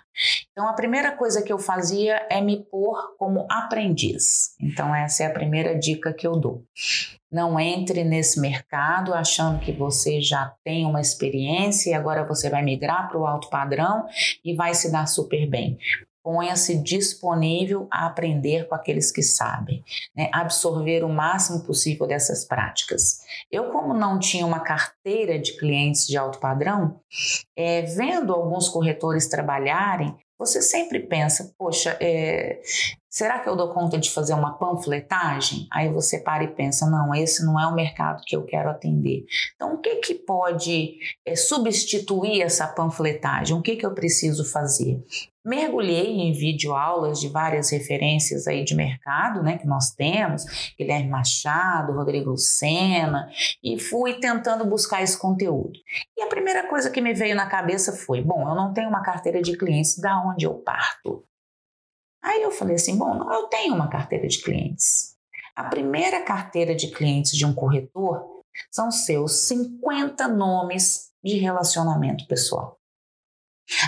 Então, 0.53 0.69
a 0.69 0.75
primeira 0.75 1.13
coisa 1.17 1.41
que 1.41 1.51
eu 1.51 1.59
fazia 1.59 2.27
é 2.29 2.43
me 2.43 2.63
pôr 2.63 3.17
como 3.17 3.47
aprendiz. 3.51 4.55
Então, 4.61 4.95
essa 4.95 5.23
é 5.23 5.27
a 5.27 5.33
primeira 5.33 5.79
dica 5.79 6.13
que 6.13 6.27
eu 6.27 6.37
dou. 6.37 6.63
Não 7.33 7.59
entre 7.59 8.05
nesse 8.05 8.39
mercado 8.39 9.15
achando 9.15 9.61
que 9.61 9.73
você 9.73 10.21
já 10.21 10.53
tem 10.63 10.85
uma 10.85 11.01
experiência 11.01 11.91
e 11.91 11.95
agora 11.95 12.23
você 12.23 12.51
vai 12.51 12.63
migrar 12.63 13.09
para 13.09 13.19
o 13.19 13.27
alto 13.27 13.49
padrão 13.49 14.07
e 14.45 14.55
vai 14.55 14.75
se 14.75 14.93
dar 14.93 15.07
super 15.07 15.49
bem 15.49 15.79
ponha-se 16.27 16.77
disponível 16.83 17.87
a 17.89 18.05
aprender 18.05 18.67
com 18.67 18.75
aqueles 18.75 19.13
que 19.13 19.23
sabem, 19.23 19.85
né? 20.13 20.29
absorver 20.35 21.05
o 21.05 21.09
máximo 21.09 21.61
possível 21.61 22.05
dessas 22.05 22.45
práticas. 22.45 23.21
Eu, 23.49 23.71
como 23.71 23.95
não 23.95 24.19
tinha 24.19 24.45
uma 24.45 24.59
carteira 24.59 25.39
de 25.39 25.57
clientes 25.57 26.05
de 26.05 26.17
alto 26.17 26.41
padrão, 26.41 26.99
é, 27.55 27.83
vendo 27.83 28.35
alguns 28.35 28.69
corretores 28.69 29.29
trabalharem, 29.29 30.17
você 30.37 30.61
sempre 30.61 30.99
pensa, 30.99 31.55
poxa, 31.57 31.97
é, 32.01 32.61
será 33.17 33.39
que 33.39 33.49
eu 33.49 33.57
dou 33.57 33.73
conta 33.73 33.97
de 33.99 34.11
fazer 34.11 34.35
uma 34.35 34.59
panfletagem? 34.59 35.67
Aí 35.73 35.91
você 35.91 36.21
para 36.21 36.45
e 36.45 36.49
pensa, 36.49 36.85
não, 36.85 37.15
esse 37.15 37.43
não 37.47 37.59
é 37.59 37.67
o 37.67 37.75
mercado 37.75 38.23
que 38.27 38.37
eu 38.37 38.45
quero 38.45 38.69
atender. 38.69 39.25
Então, 39.55 39.73
o 39.73 39.79
que, 39.79 39.97
que 39.97 40.15
pode 40.15 40.99
é, 41.25 41.35
substituir 41.35 42.43
essa 42.43 42.67
panfletagem? 42.67 43.57
O 43.57 43.63
que, 43.63 43.77
que 43.77 43.87
eu 43.87 43.95
preciso 43.95 44.45
fazer? 44.45 45.03
Mergulhei 45.43 46.21
em 46.21 46.33
videoaulas 46.35 47.19
de 47.19 47.31
várias 47.31 47.71
referências 47.71 48.47
aí 48.47 48.63
de 48.65 48.75
mercado, 48.75 49.43
né, 49.43 49.57
que 49.57 49.67
nós 49.67 49.95
temos, 49.95 50.75
Guilherme 50.79 51.09
Machado, 51.09 51.95
Rodrigo 51.95 52.33
Lucena, 52.33 53.31
e 53.65 53.79
fui 53.79 54.21
tentando 54.21 54.67
buscar 54.67 55.03
esse 55.03 55.19
conteúdo. 55.19 55.79
E 56.19 56.21
a 56.21 56.27
primeira 56.27 56.69
coisa 56.69 56.91
que 56.91 57.01
me 57.01 57.15
veio 57.15 57.35
na 57.35 57.47
cabeça 57.47 57.95
foi, 57.95 58.21
bom, 58.21 58.47
eu 58.47 58.55
não 58.55 58.75
tenho 58.75 58.91
uma 58.91 59.03
carteira 59.03 59.41
de 59.41 59.57
clientes, 59.57 59.97
da 59.97 60.21
onde 60.21 60.45
eu 60.45 60.53
parto? 60.53 61.25
Aí 62.27 62.43
eu 62.43 62.51
falei 62.51 62.75
assim, 62.75 62.99
bom, 62.99 63.33
eu 63.33 63.45
tenho 63.45 63.73
uma 63.73 63.89
carteira 63.89 64.27
de 64.27 64.43
clientes. 64.43 65.15
A 65.55 65.63
primeira 65.63 66.21
carteira 66.23 66.75
de 66.75 66.89
clientes 66.89 67.31
de 67.37 67.47
um 67.47 67.55
corretor 67.55 68.43
são 68.69 68.91
seus 68.91 69.47
50 69.47 70.27
nomes 70.27 71.13
de 71.23 71.37
relacionamento 71.37 72.27
pessoal. 72.27 72.81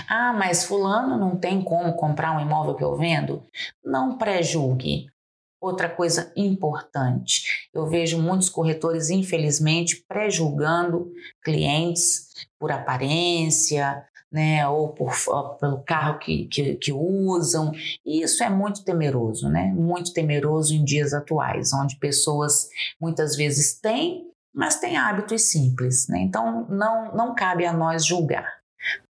Ah, 0.07 0.31
mas 0.31 0.63
fulano 0.63 1.17
não 1.17 1.37
tem 1.37 1.61
como 1.61 1.93
comprar 1.95 2.31
um 2.31 2.39
imóvel 2.39 2.75
que 2.75 2.83
eu 2.83 2.95
vendo? 2.95 3.45
Não 3.83 4.17
pré-julgue. 4.17 5.07
Outra 5.61 5.89
coisa 5.89 6.31
importante, 6.37 7.67
eu 7.73 7.85
vejo 7.85 8.21
muitos 8.21 8.47
corretores, 8.47 9.09
infelizmente, 9.09 10.05
pré-julgando 10.07 11.11
clientes 11.43 12.47
por 12.57 12.71
aparência, 12.71 14.05
né, 14.31 14.67
ou 14.67 14.89
por, 14.89 15.11
pelo 15.59 15.81
carro 15.83 16.19
que, 16.19 16.45
que, 16.45 16.75
que, 16.75 16.91
usam. 16.91 17.71
E 18.05 18.21
isso 18.21 18.43
é 18.43 18.49
muito 18.49 18.83
temeroso, 18.83 19.49
né? 19.49 19.73
Muito 19.73 20.13
temeroso 20.13 20.73
em 20.73 20.83
dias 20.83 21.13
atuais, 21.13 21.73
onde 21.73 21.97
pessoas 21.97 22.69
muitas 23.01 23.35
vezes 23.35 23.79
têm, 23.79 24.29
mas 24.53 24.79
têm 24.79 24.97
hábitos 24.97 25.43
simples, 25.43 26.07
né? 26.07 26.19
Então 26.19 26.67
não, 26.69 27.15
não 27.15 27.35
cabe 27.35 27.65
a 27.65 27.73
nós 27.73 28.05
julgar. 28.05 28.59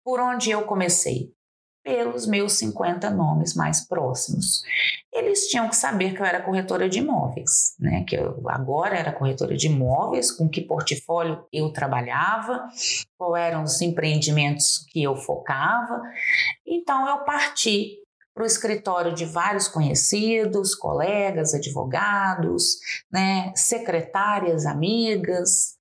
Por 0.04 0.18
onde 0.18 0.50
eu 0.50 0.62
comecei? 0.62 1.30
Pelos 1.82 2.26
meus 2.26 2.52
50 2.54 3.10
nomes 3.10 3.54
mais 3.54 3.86
próximos 3.86 4.62
eles 5.12 5.48
tinham 5.48 5.68
que 5.68 5.76
saber 5.76 6.14
que 6.14 6.22
eu 6.22 6.26
era 6.26 6.40
corretora 6.40 6.88
de 6.88 7.00
imóveis, 7.00 7.76
né? 7.78 8.02
Que 8.08 8.16
eu 8.16 8.42
agora 8.48 8.96
era 8.96 9.12
corretora 9.12 9.54
de 9.54 9.66
imóveis, 9.66 10.32
com 10.32 10.48
que 10.48 10.62
portfólio 10.62 11.44
eu 11.52 11.70
trabalhava, 11.70 12.66
quais 13.18 13.44
eram 13.44 13.62
os 13.62 13.80
empreendimentos 13.82 14.86
que 14.90 15.02
eu 15.02 15.14
focava. 15.14 16.00
Então 16.66 17.06
eu 17.06 17.24
parti 17.24 17.98
para 18.34 18.44
o 18.44 18.46
escritório 18.46 19.14
de 19.14 19.24
vários 19.24 19.68
conhecidos, 19.68 20.74
colegas, 20.74 21.54
advogados, 21.54 22.78
né, 23.10 23.52
secretárias, 23.54 24.64
amigas, 24.66 25.76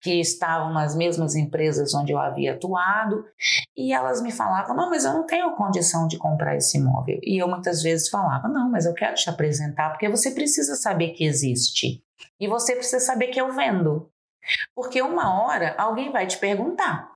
que 0.00 0.20
estavam 0.20 0.72
nas 0.72 0.94
mesmas 0.94 1.34
empresas 1.34 1.92
onde 1.94 2.12
eu 2.12 2.18
havia 2.18 2.54
atuado, 2.54 3.24
e 3.76 3.92
elas 3.92 4.22
me 4.22 4.30
falavam: 4.30 4.76
não, 4.76 4.90
mas 4.90 5.04
eu 5.04 5.12
não 5.12 5.26
tenho 5.26 5.56
condição 5.56 6.06
de 6.06 6.16
comprar 6.16 6.56
esse 6.56 6.78
imóvel. 6.78 7.18
E 7.22 7.42
eu 7.42 7.48
muitas 7.48 7.82
vezes 7.82 8.08
falava: 8.08 8.48
não, 8.48 8.70
mas 8.70 8.86
eu 8.86 8.94
quero 8.94 9.14
te 9.14 9.28
apresentar, 9.28 9.90
porque 9.90 10.08
você 10.08 10.30
precisa 10.30 10.76
saber 10.76 11.10
que 11.10 11.24
existe. 11.24 12.02
E 12.40 12.46
você 12.46 12.74
precisa 12.74 13.00
saber 13.00 13.28
que 13.28 13.40
eu 13.40 13.52
vendo. 13.52 14.08
Porque 14.74 15.02
uma 15.02 15.42
hora 15.42 15.74
alguém 15.76 16.10
vai 16.10 16.26
te 16.26 16.38
perguntar 16.38 17.12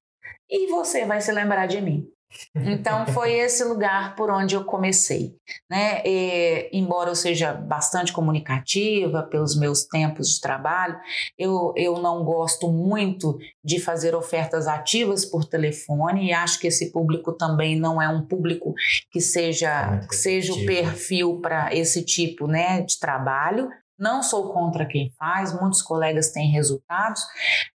e 0.51 0.71
você 0.71 1.07
vai 1.07 1.21
se 1.21 1.33
lembrar 1.33 1.67
de 1.67 1.81
mim. 1.81 2.07
Então 2.55 3.07
foi 3.07 3.33
esse 3.33 3.65
lugar 3.65 4.15
por 4.15 4.31
onde 4.31 4.55
eu 4.55 4.65
comecei, 4.65 5.35
né? 5.71 6.03
E, 6.05 6.69
embora 6.73 7.11
eu 7.11 7.15
seja 7.15 7.53
bastante 7.53 8.13
comunicativa 8.13 9.23
pelos 9.23 9.59
meus 9.59 9.85
tempos 9.85 10.29
de 10.29 10.41
trabalho, 10.41 10.99
eu, 11.39 11.73
eu 11.77 11.99
não 11.99 12.25
gosto 12.25 12.71
muito 12.71 13.39
de 13.65 13.81
fazer 13.81 14.15
ofertas 14.15 14.67
ativas 14.67 15.25
por 15.25 15.45
telefone 15.45 16.29
e 16.29 16.33
acho 16.33 16.59
que 16.59 16.67
esse 16.67 16.91
público 16.93 17.33
também 17.33 17.79
não 17.79 18.01
é 18.01 18.09
um 18.09 18.27
público 18.27 18.75
que 19.11 19.21
seja, 19.21 20.01
que 20.09 20.15
seja 20.15 20.53
o 20.53 20.67
perfil 20.67 21.41
para 21.41 21.75
esse 21.75 22.05
tipo 22.05 22.47
né, 22.47 22.83
de 22.83 22.99
trabalho. 22.99 23.69
Não 24.03 24.21
sou 24.21 24.53
contra 24.53 24.85
quem 24.85 25.13
faz, 25.17 25.53
muitos 25.53 25.81
colegas 25.81 26.33
têm 26.33 26.51
resultados, 26.51 27.23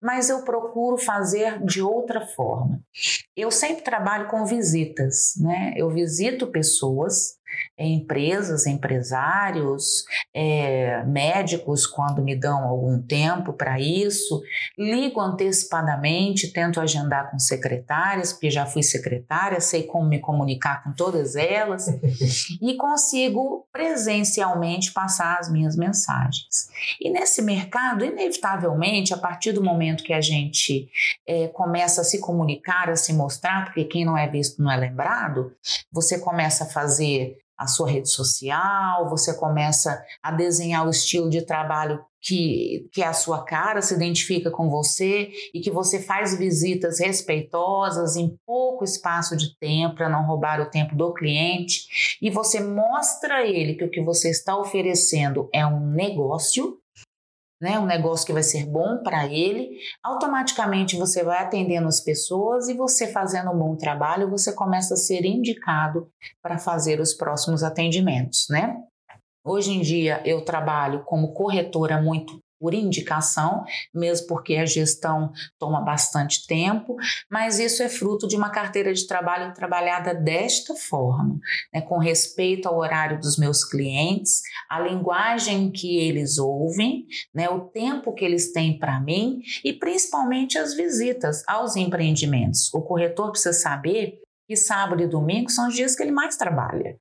mas 0.02 0.28
eu 0.28 0.42
procuro 0.42 0.98
fazer 0.98 1.64
de 1.64 1.80
outra 1.80 2.26
forma. 2.26 2.80
Eu 3.36 3.52
sempre 3.52 3.84
trabalho 3.84 4.26
com 4.26 4.44
visitas, 4.44 5.34
né? 5.38 5.72
Eu 5.76 5.88
visito 5.88 6.48
pessoas 6.48 7.35
empresas, 7.78 8.66
empresários, 8.66 10.04
é, 10.34 11.04
médicos, 11.04 11.86
quando 11.86 12.22
me 12.22 12.34
dão 12.34 12.64
algum 12.64 13.00
tempo 13.00 13.52
para 13.52 13.80
isso, 13.80 14.42
ligo 14.78 15.20
antecipadamente, 15.20 16.52
tento 16.52 16.80
agendar 16.80 17.30
com 17.30 17.38
secretárias, 17.38 18.32
porque 18.32 18.50
já 18.50 18.66
fui 18.66 18.82
secretária, 18.82 19.60
sei 19.60 19.84
como 19.84 20.08
me 20.08 20.18
comunicar 20.18 20.82
com 20.82 20.92
todas 20.92 21.36
elas, 21.36 21.86
e 22.60 22.74
consigo 22.76 23.66
presencialmente 23.72 24.92
passar 24.92 25.38
as 25.38 25.50
minhas 25.50 25.76
mensagens. 25.76 26.68
E 27.00 27.10
nesse 27.10 27.42
mercado, 27.42 28.04
inevitavelmente, 28.04 29.12
a 29.12 29.18
partir 29.18 29.52
do 29.52 29.62
momento 29.62 30.04
que 30.04 30.12
a 30.12 30.20
gente 30.20 30.88
é, 31.26 31.48
começa 31.48 32.00
a 32.00 32.04
se 32.04 32.20
comunicar, 32.20 32.90
a 32.90 32.96
se 32.96 33.12
mostrar, 33.12 33.64
porque 33.64 33.84
quem 33.84 34.04
não 34.04 34.16
é 34.16 34.28
visto 34.28 34.62
não 34.62 34.70
é 34.70 34.76
lembrado, 34.76 35.52
você 35.92 36.18
começa 36.18 36.64
a 36.64 36.68
fazer 36.68 37.38
a 37.56 37.66
sua 37.66 37.88
rede 37.88 38.10
social, 38.10 39.08
você 39.08 39.34
começa 39.34 40.02
a 40.22 40.30
desenhar 40.30 40.86
o 40.86 40.90
estilo 40.90 41.30
de 41.30 41.42
trabalho 41.42 42.04
que, 42.20 42.88
que 42.92 43.02
é 43.02 43.06
a 43.06 43.12
sua 43.12 43.44
cara, 43.44 43.80
se 43.80 43.94
identifica 43.94 44.50
com 44.50 44.68
você 44.68 45.30
e 45.54 45.60
que 45.60 45.70
você 45.70 46.00
faz 46.00 46.36
visitas 46.36 46.98
respeitosas 46.98 48.16
em 48.16 48.36
pouco 48.44 48.84
espaço 48.84 49.36
de 49.36 49.56
tempo 49.58 49.94
para 49.94 50.08
não 50.08 50.26
roubar 50.26 50.60
o 50.60 50.68
tempo 50.68 50.96
do 50.96 51.14
cliente. 51.14 51.86
E 52.20 52.28
você 52.28 52.60
mostra 52.60 53.36
a 53.36 53.46
ele 53.46 53.74
que 53.74 53.84
o 53.84 53.90
que 53.90 54.02
você 54.02 54.28
está 54.30 54.58
oferecendo 54.58 55.48
é 55.52 55.64
um 55.64 55.78
negócio 55.92 56.78
né, 57.60 57.78
um 57.78 57.86
negócio 57.86 58.26
que 58.26 58.32
vai 58.32 58.42
ser 58.42 58.66
bom 58.66 59.02
para 59.02 59.26
ele, 59.26 59.78
automaticamente 60.02 60.96
você 60.96 61.24
vai 61.24 61.38
atendendo 61.42 61.88
as 61.88 62.00
pessoas 62.00 62.68
e 62.68 62.74
você 62.74 63.08
fazendo 63.08 63.50
um 63.50 63.58
bom 63.58 63.76
trabalho, 63.76 64.30
você 64.30 64.52
começa 64.52 64.94
a 64.94 64.98
ser 64.98 65.24
indicado 65.24 66.10
para 66.42 66.58
fazer 66.58 67.00
os 67.00 67.14
próximos 67.14 67.62
atendimentos, 67.62 68.46
né? 68.50 68.76
Hoje 69.44 69.72
em 69.72 69.80
dia 69.80 70.20
eu 70.24 70.44
trabalho 70.44 71.04
como 71.04 71.32
corretora 71.32 72.02
muito 72.02 72.40
por 72.58 72.74
indicação, 72.74 73.64
mesmo 73.94 74.26
porque 74.26 74.56
a 74.56 74.66
gestão 74.66 75.32
toma 75.58 75.80
bastante 75.80 76.46
tempo, 76.46 76.96
mas 77.30 77.58
isso 77.58 77.82
é 77.82 77.88
fruto 77.88 78.26
de 78.26 78.36
uma 78.36 78.50
carteira 78.50 78.92
de 78.92 79.06
trabalho 79.06 79.52
trabalhada 79.54 80.14
desta 80.14 80.74
forma, 80.74 81.38
né, 81.72 81.80
com 81.80 81.98
respeito 81.98 82.68
ao 82.68 82.78
horário 82.78 83.20
dos 83.20 83.38
meus 83.38 83.64
clientes, 83.64 84.42
a 84.70 84.80
linguagem 84.80 85.70
que 85.70 85.96
eles 85.98 86.38
ouvem, 86.38 87.06
né, 87.34 87.48
o 87.48 87.60
tempo 87.68 88.12
que 88.12 88.24
eles 88.24 88.52
têm 88.52 88.78
para 88.78 89.00
mim 89.00 89.40
e 89.64 89.72
principalmente 89.72 90.58
as 90.58 90.74
visitas 90.74 91.42
aos 91.46 91.76
empreendimentos. 91.76 92.72
O 92.72 92.82
corretor 92.82 93.30
precisa 93.30 93.52
saber 93.52 94.20
que 94.48 94.56
sábado 94.56 95.02
e 95.02 95.06
domingo 95.06 95.50
são 95.50 95.68
os 95.68 95.74
dias 95.74 95.96
que 95.96 96.02
ele 96.02 96.12
mais 96.12 96.36
trabalha. 96.36 96.96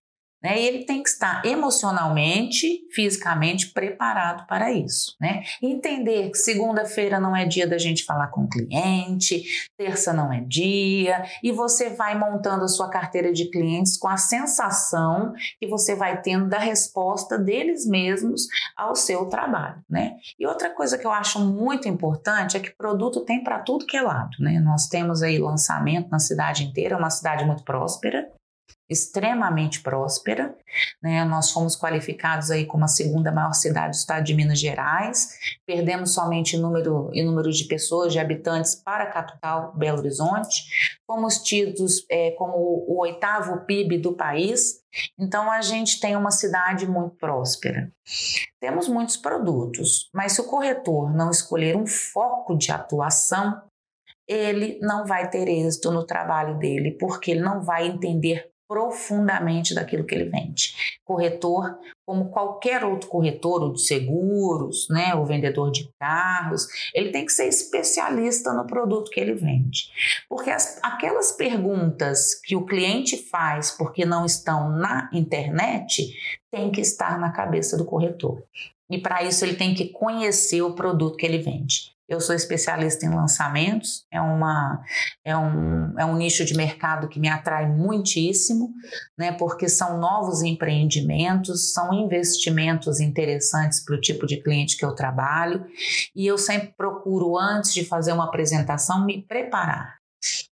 Né? 0.45 0.61
E 0.61 0.67
ele 0.67 0.85
tem 0.85 1.01
que 1.01 1.09
estar 1.09 1.43
emocionalmente, 1.43 2.87
fisicamente 2.93 3.71
preparado 3.71 4.45
para 4.45 4.71
isso. 4.71 5.15
Né? 5.19 5.41
Entender 5.59 6.29
que 6.29 6.37
segunda-feira 6.37 7.19
não 7.19 7.35
é 7.35 7.45
dia 7.45 7.65
da 7.65 7.79
gente 7.79 8.05
falar 8.05 8.27
com 8.27 8.41
o 8.41 8.47
cliente, 8.47 9.43
terça 9.75 10.13
não 10.13 10.31
é 10.31 10.41
dia, 10.41 11.25
e 11.41 11.51
você 11.51 11.89
vai 11.89 12.15
montando 12.15 12.63
a 12.63 12.67
sua 12.67 12.91
carteira 12.91 13.33
de 13.33 13.49
clientes 13.49 13.97
com 13.97 14.07
a 14.07 14.17
sensação 14.17 15.33
que 15.59 15.65
você 15.67 15.95
vai 15.95 16.21
tendo 16.21 16.47
da 16.47 16.59
resposta 16.59 17.39
deles 17.39 17.83
mesmos 17.87 18.45
ao 18.77 18.95
seu 18.95 19.25
trabalho. 19.25 19.81
Né? 19.89 20.17
E 20.37 20.45
outra 20.45 20.69
coisa 20.69 20.95
que 20.95 21.07
eu 21.07 21.11
acho 21.11 21.39
muito 21.39 21.89
importante 21.89 22.55
é 22.55 22.59
que 22.59 22.69
produto 22.69 23.21
tem 23.21 23.43
para 23.43 23.57
tudo 23.57 23.87
que 23.87 23.97
é 23.97 24.01
lado. 24.03 24.37
Né? 24.39 24.59
Nós 24.59 24.87
temos 24.87 25.23
aí 25.23 25.39
lançamento 25.39 26.07
na 26.11 26.19
cidade 26.19 26.65
inteira, 26.65 26.95
uma 26.95 27.09
cidade 27.09 27.43
muito 27.45 27.63
próspera, 27.63 28.29
extremamente 28.89 29.81
próspera. 29.81 30.55
Né? 31.01 31.23
Nós 31.25 31.51
fomos 31.51 31.75
qualificados 31.75 32.51
aí 32.51 32.65
como 32.65 32.85
a 32.85 32.87
segunda 32.87 33.31
maior 33.31 33.53
cidade 33.53 33.91
do 33.91 33.99
estado 33.99 34.23
de 34.23 34.33
Minas 34.33 34.59
Gerais. 34.59 35.29
Perdemos 35.65 36.13
somente 36.13 36.57
número 36.57 37.09
em 37.13 37.25
número 37.25 37.51
de 37.51 37.63
pessoas, 37.65 38.13
de 38.13 38.19
habitantes 38.19 38.75
para 38.75 39.05
a 39.05 39.11
capital 39.11 39.73
Belo 39.75 39.99
Horizonte. 39.99 40.65
Fomos 41.07 41.39
tidos 41.39 42.05
é, 42.09 42.31
como 42.31 42.57
o 42.57 42.99
oitavo 42.99 43.65
PIB 43.65 43.97
do 43.97 44.13
país. 44.13 44.83
Então 45.19 45.51
a 45.51 45.61
gente 45.61 45.99
tem 45.99 46.15
uma 46.15 46.31
cidade 46.31 46.87
muito 46.87 47.15
próspera. 47.15 47.91
Temos 48.61 48.87
muitos 48.87 49.17
produtos, 49.17 50.09
mas 50.13 50.33
se 50.33 50.41
o 50.41 50.45
corretor 50.45 51.13
não 51.13 51.29
escolher 51.29 51.75
um 51.75 51.85
foco 51.85 52.57
de 52.57 52.71
atuação, 52.71 53.61
ele 54.27 54.79
não 54.81 55.05
vai 55.05 55.29
ter 55.29 55.47
êxito 55.47 55.91
no 55.91 56.05
trabalho 56.05 56.57
dele, 56.57 56.91
porque 56.91 57.31
ele 57.31 57.41
não 57.41 57.61
vai 57.61 57.87
entender 57.87 58.49
profundamente 58.67 59.73
daquilo 59.73 60.03
que 60.03 60.15
ele 60.15 60.29
vende. 60.29 60.99
Corretor, 61.03 61.77
como 62.05 62.29
qualquer 62.29 62.83
outro 62.83 63.09
corretor, 63.09 63.63
o 63.63 63.73
de 63.73 63.81
seguros, 63.81 64.87
né, 64.89 65.15
o 65.15 65.25
vendedor 65.25 65.71
de 65.71 65.89
carros, 65.99 66.67
ele 66.93 67.11
tem 67.11 67.25
que 67.25 67.31
ser 67.31 67.47
especialista 67.47 68.53
no 68.53 68.67
produto 68.67 69.09
que 69.11 69.19
ele 69.19 69.33
vende. 69.33 69.89
Porque 70.29 70.49
as, 70.49 70.79
aquelas 70.83 71.31
perguntas 71.31 72.35
que 72.43 72.55
o 72.55 72.65
cliente 72.65 73.17
faz 73.17 73.71
porque 73.71 74.05
não 74.05 74.25
estão 74.25 74.69
na 74.69 75.09
internet, 75.13 76.13
tem 76.51 76.71
que 76.71 76.81
estar 76.81 77.19
na 77.19 77.31
cabeça 77.31 77.77
do 77.77 77.85
corretor. 77.85 78.43
E 78.89 78.99
para 78.99 79.23
isso 79.23 79.43
ele 79.43 79.55
tem 79.55 79.73
que 79.73 79.89
conhecer 79.89 80.61
o 80.61 80.75
produto 80.75 81.17
que 81.17 81.25
ele 81.25 81.39
vende. 81.39 81.94
Eu 82.07 82.21
sou 82.21 82.35
especialista 82.35 83.05
em 83.05 83.09
lançamentos, 83.09 84.05
é, 84.11 84.21
uma, 84.21 84.81
é, 85.23 85.35
um, 85.35 85.93
é 85.97 86.05
um 86.05 86.15
nicho 86.15 86.45
de 86.45 86.55
mercado 86.55 87.07
que 87.07 87.19
me 87.19 87.27
atrai 87.27 87.67
muitíssimo, 87.67 88.73
né, 89.17 89.31
porque 89.31 89.67
são 89.67 89.99
novos 89.99 90.43
empreendimentos, 90.43 91.73
são 91.73 91.93
investimentos 91.93 92.99
interessantes 92.99 93.83
para 93.83 93.95
o 93.95 94.01
tipo 94.01 94.27
de 94.27 94.41
cliente 94.41 94.77
que 94.77 94.85
eu 94.85 94.93
trabalho, 94.93 95.65
e 96.15 96.27
eu 96.27 96.37
sempre 96.37 96.73
procuro, 96.77 97.37
antes 97.37 97.73
de 97.73 97.83
fazer 97.83 98.13
uma 98.13 98.25
apresentação, 98.25 99.05
me 99.05 99.21
preparar. 99.23 99.97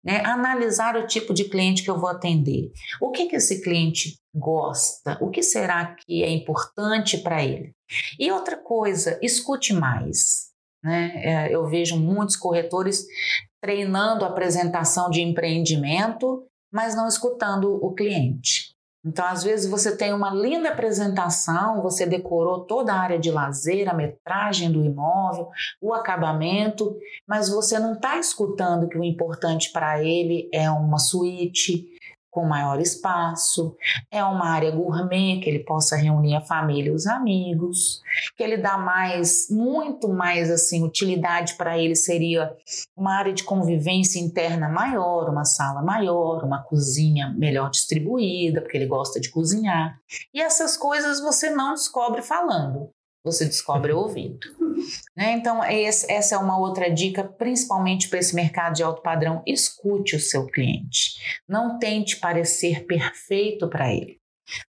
né? 0.04 0.22
Analisar 0.24 0.96
o 0.96 1.06
tipo 1.06 1.32
de 1.32 1.44
cliente 1.44 1.82
que 1.82 1.90
eu 1.90 1.98
vou 1.98 2.10
atender. 2.10 2.70
O 3.00 3.10
que, 3.10 3.26
que 3.26 3.36
esse 3.36 3.62
cliente 3.62 4.18
gosta? 4.34 5.18
O 5.20 5.30
que 5.30 5.42
será 5.42 5.94
que 5.94 6.22
é 6.22 6.30
importante 6.30 7.18
para 7.18 7.42
ele? 7.42 7.74
E 8.18 8.30
outra 8.30 8.56
coisa, 8.56 9.18
escute 9.22 9.72
mais. 9.72 10.51
Né? 10.82 11.12
É, 11.16 11.54
eu 11.54 11.66
vejo 11.66 11.98
muitos 11.98 12.36
corretores 12.36 13.06
treinando 13.60 14.24
a 14.24 14.28
apresentação 14.28 15.08
de 15.10 15.22
empreendimento, 15.22 16.44
mas 16.72 16.96
não 16.96 17.06
escutando 17.06 17.74
o 17.84 17.94
cliente. 17.94 18.72
Então, 19.04 19.24
às 19.26 19.42
vezes, 19.42 19.68
você 19.68 19.96
tem 19.96 20.12
uma 20.12 20.32
linda 20.32 20.68
apresentação, 20.68 21.82
você 21.82 22.06
decorou 22.06 22.64
toda 22.64 22.92
a 22.92 23.00
área 23.00 23.18
de 23.18 23.32
lazer, 23.32 23.88
a 23.88 23.94
metragem 23.94 24.70
do 24.70 24.84
imóvel, 24.84 25.48
o 25.80 25.92
acabamento, 25.92 26.96
mas 27.26 27.48
você 27.48 27.80
não 27.80 27.94
está 27.94 28.18
escutando 28.18 28.88
que 28.88 28.96
o 28.96 29.02
importante 29.02 29.72
para 29.72 30.02
ele 30.02 30.48
é 30.52 30.70
uma 30.70 31.00
suíte, 31.00 31.84
com 32.32 32.46
maior 32.46 32.80
espaço, 32.80 33.76
é 34.10 34.24
uma 34.24 34.48
área 34.48 34.70
gourmet 34.70 35.38
que 35.38 35.50
ele 35.50 35.58
possa 35.58 35.96
reunir 35.96 36.34
a 36.34 36.40
família 36.40 36.90
e 36.90 36.94
os 36.94 37.06
amigos, 37.06 38.00
que 38.34 38.42
ele 38.42 38.56
dá 38.56 38.78
mais, 38.78 39.48
muito 39.50 40.08
mais 40.08 40.50
assim, 40.50 40.82
utilidade 40.82 41.54
para 41.56 41.78
ele 41.78 41.94
seria 41.94 42.56
uma 42.96 43.14
área 43.14 43.34
de 43.34 43.44
convivência 43.44 44.18
interna 44.18 44.66
maior, 44.66 45.28
uma 45.28 45.44
sala 45.44 45.82
maior, 45.82 46.42
uma 46.42 46.62
cozinha 46.62 47.28
melhor 47.36 47.68
distribuída, 47.68 48.62
porque 48.62 48.78
ele 48.78 48.86
gosta 48.86 49.20
de 49.20 49.30
cozinhar. 49.30 49.98
E 50.32 50.40
essas 50.40 50.74
coisas 50.74 51.20
você 51.20 51.50
não 51.50 51.74
descobre 51.74 52.22
falando 52.22 52.90
você 53.24 53.44
descobre 53.44 53.92
ouvindo. 53.92 54.46
Né? 55.16 55.32
Então, 55.32 55.64
esse, 55.64 56.10
essa 56.10 56.34
é 56.34 56.38
uma 56.38 56.58
outra 56.58 56.90
dica, 56.90 57.24
principalmente 57.24 58.08
para 58.08 58.18
esse 58.18 58.34
mercado 58.34 58.74
de 58.74 58.82
alto 58.82 59.02
padrão. 59.02 59.42
Escute 59.46 60.16
o 60.16 60.20
seu 60.20 60.46
cliente. 60.46 61.40
Não 61.48 61.78
tente 61.78 62.16
parecer 62.16 62.84
perfeito 62.86 63.68
para 63.68 63.92
ele. 63.92 64.18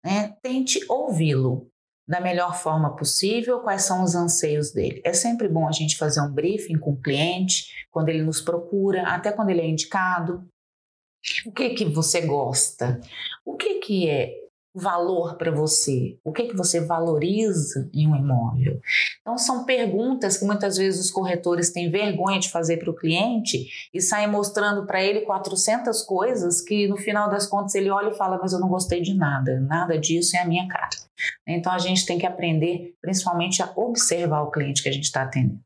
Né? 0.04 0.34
Tente 0.42 0.80
ouvi-lo 0.88 1.70
da 2.08 2.20
melhor 2.20 2.56
forma 2.56 2.96
possível, 2.96 3.60
quais 3.60 3.82
são 3.82 4.02
os 4.02 4.16
anseios 4.16 4.72
dele. 4.72 5.00
É 5.04 5.12
sempre 5.12 5.48
bom 5.48 5.68
a 5.68 5.72
gente 5.72 5.96
fazer 5.96 6.20
um 6.20 6.32
briefing 6.32 6.76
com 6.76 6.90
o 6.90 7.00
cliente, 7.00 7.86
quando 7.88 8.08
ele 8.08 8.22
nos 8.22 8.40
procura, 8.40 9.06
até 9.06 9.30
quando 9.30 9.50
ele 9.50 9.60
é 9.60 9.68
indicado. 9.68 10.44
O 11.46 11.52
que 11.52 11.70
que 11.70 11.84
você 11.84 12.22
gosta? 12.22 13.00
O 13.44 13.56
que 13.56 13.78
que 13.78 14.08
é 14.08 14.34
valor 14.80 15.36
para 15.36 15.50
você? 15.50 16.18
O 16.24 16.32
que 16.32 16.48
que 16.48 16.56
você 16.56 16.80
valoriza 16.80 17.88
em 17.92 18.08
um 18.08 18.16
imóvel? 18.16 18.80
Então 19.20 19.38
são 19.38 19.64
perguntas 19.64 20.38
que 20.38 20.44
muitas 20.44 20.76
vezes 20.76 21.04
os 21.04 21.10
corretores 21.10 21.70
têm 21.70 21.90
vergonha 21.90 22.40
de 22.40 22.50
fazer 22.50 22.78
para 22.78 22.90
o 22.90 22.96
cliente 22.96 23.68
e 23.92 24.00
saem 24.00 24.28
mostrando 24.28 24.86
para 24.86 25.02
ele 25.02 25.20
400 25.20 26.02
coisas 26.02 26.60
que 26.60 26.88
no 26.88 26.96
final 26.96 27.30
das 27.30 27.46
contas 27.46 27.74
ele 27.74 27.90
olha 27.90 28.10
e 28.10 28.16
fala, 28.16 28.38
mas 28.40 28.52
eu 28.52 28.58
não 28.58 28.68
gostei 28.68 29.00
de 29.00 29.14
nada, 29.14 29.60
nada 29.60 29.98
disso 29.98 30.36
é 30.36 30.40
a 30.40 30.46
minha 30.46 30.66
cara. 30.66 30.90
Então 31.46 31.72
a 31.72 31.78
gente 31.78 32.06
tem 32.06 32.18
que 32.18 32.26
aprender 32.26 32.94
principalmente 33.00 33.62
a 33.62 33.70
observar 33.76 34.42
o 34.42 34.50
cliente 34.50 34.82
que 34.82 34.88
a 34.88 34.92
gente 34.92 35.04
está 35.04 35.22
atendendo. 35.22 35.60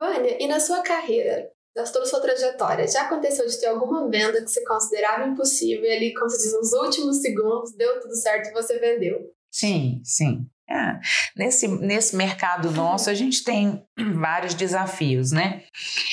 Vânia, 0.00 0.42
e 0.42 0.48
na 0.48 0.58
sua 0.58 0.82
carreira, 0.82 1.51
da 1.74 1.84
toda 1.84 2.04
a 2.04 2.08
sua 2.08 2.20
trajetória, 2.20 2.86
já 2.86 3.02
aconteceu 3.02 3.46
de 3.46 3.58
ter 3.58 3.66
alguma 3.66 4.08
venda 4.08 4.42
que 4.42 4.50
você 4.50 4.64
considerava 4.64 5.26
impossível 5.26 5.84
e 5.84 5.92
ali, 5.92 6.14
como 6.14 6.28
se 6.28 6.42
diz, 6.42 6.52
nos 6.52 6.72
últimos 6.72 7.20
segundos 7.22 7.74
deu 7.76 8.00
tudo 8.00 8.14
certo 8.14 8.48
e 8.48 8.52
você 8.52 8.78
vendeu? 8.78 9.20
Sim, 9.50 10.00
sim. 10.04 10.46
É. 10.70 10.98
Nesse, 11.36 11.68
nesse 11.68 12.16
mercado 12.16 12.70
nosso, 12.70 13.10
a 13.10 13.14
gente 13.14 13.44
tem 13.44 13.84
vários 14.18 14.54
desafios, 14.54 15.30
né? 15.30 15.64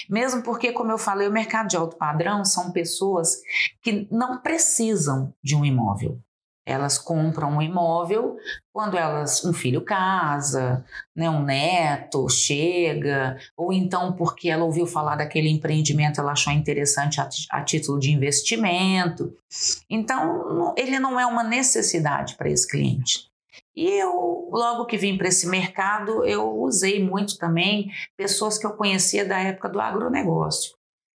Mesmo 0.10 0.44
porque, 0.44 0.74
como 0.74 0.92
eu 0.92 0.98
falei, 0.98 1.28
o 1.28 1.32
mercado 1.32 1.70
de 1.70 1.78
alto 1.78 1.98
padrão 1.98 2.44
são 2.44 2.72
pessoas 2.72 3.38
que 3.82 4.08
não 4.12 4.42
precisam 4.42 5.34
de 5.42 5.56
um 5.56 5.64
imóvel. 5.64 6.20
Elas 6.70 6.98
compram 6.98 7.58
um 7.58 7.62
imóvel 7.62 8.38
quando 8.72 8.98
elas 8.98 9.44
um 9.44 9.52
filho 9.52 9.84
casa, 9.84 10.86
né, 11.16 11.30
um 11.30 11.44
neto 11.44 12.30
chega, 12.30 13.38
ou 13.58 13.74
então 13.74 14.14
porque 14.14 14.50
ela 14.50 14.64
ouviu 14.64 14.86
falar 14.86 15.16
daquele 15.16 15.50
empreendimento, 15.50 16.22
ela 16.22 16.34
achou 16.34 16.54
interessante 16.54 17.20
a, 17.20 17.28
a 17.52 17.62
título 17.62 18.00
de 18.00 18.12
investimento. 18.12 19.34
Então, 19.90 20.74
ele 20.78 21.00
não 21.00 21.20
é 21.20 21.26
uma 21.26 21.44
necessidade 21.44 22.36
para 22.36 22.50
esse 22.50 22.68
cliente. 22.68 23.30
E 23.76 23.88
eu, 23.88 24.50
logo 24.52 24.86
que 24.86 24.98
vim 24.98 25.18
para 25.18 25.30
esse 25.30 25.48
mercado, 25.48 26.26
eu 26.26 26.50
usei 26.62 27.04
muito 27.04 27.38
também 27.38 27.90
pessoas 28.18 28.58
que 28.58 28.66
eu 28.66 28.74
conhecia 28.74 29.26
da 29.26 29.40
época 29.40 29.70
do 29.70 29.80
agronegócio. 29.80 30.74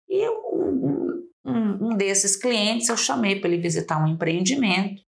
E 0.08 0.26
eu, 0.26 0.34
um, 1.44 1.88
um, 1.88 1.96
desses 1.96 2.36
clientes 2.36 2.88
eu 2.88 2.96
chamei 2.96 3.40
para 3.40 3.48
ele 3.48 3.62
visitar 3.62 4.02
um 4.02 4.06
empreendimento. 4.06 5.02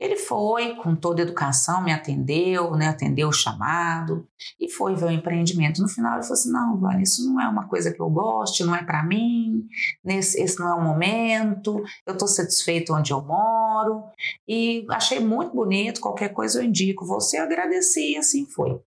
Ele 0.00 0.16
foi 0.16 0.74
com 0.76 0.96
toda 0.96 1.20
a 1.20 1.24
educação, 1.24 1.84
me 1.84 1.92
atendeu, 1.92 2.74
né, 2.74 2.88
atendeu 2.88 3.28
o 3.28 3.32
chamado 3.32 4.26
e 4.58 4.66
foi 4.66 4.94
ver 4.94 5.04
o 5.04 5.10
empreendimento. 5.10 5.82
No 5.82 5.88
final 5.88 6.14
ele 6.14 6.22
falou 6.22 6.34
assim: 6.34 6.50
não, 6.50 6.78
Vânia, 6.78 7.02
isso 7.02 7.30
não 7.30 7.38
é 7.38 7.46
uma 7.46 7.68
coisa 7.68 7.92
que 7.92 8.00
eu 8.00 8.08
goste, 8.08 8.64
não 8.64 8.74
é 8.74 8.82
para 8.82 9.04
mim, 9.04 9.68
nesse, 10.02 10.40
esse 10.40 10.58
não 10.58 10.68
é 10.68 10.74
o 10.74 10.82
momento, 10.82 11.84
eu 12.06 12.14
estou 12.14 12.26
satisfeito 12.26 12.94
onde 12.94 13.12
eu 13.12 13.20
moro 13.20 14.04
e 14.48 14.86
achei 14.90 15.20
muito 15.20 15.54
bonito, 15.54 16.00
qualquer 16.00 16.30
coisa 16.30 16.60
eu 16.60 16.64
indico. 16.64 17.04
Você 17.04 17.36
agradeci 17.36 18.12
e 18.12 18.16
assim 18.16 18.46
foi. 18.46 18.80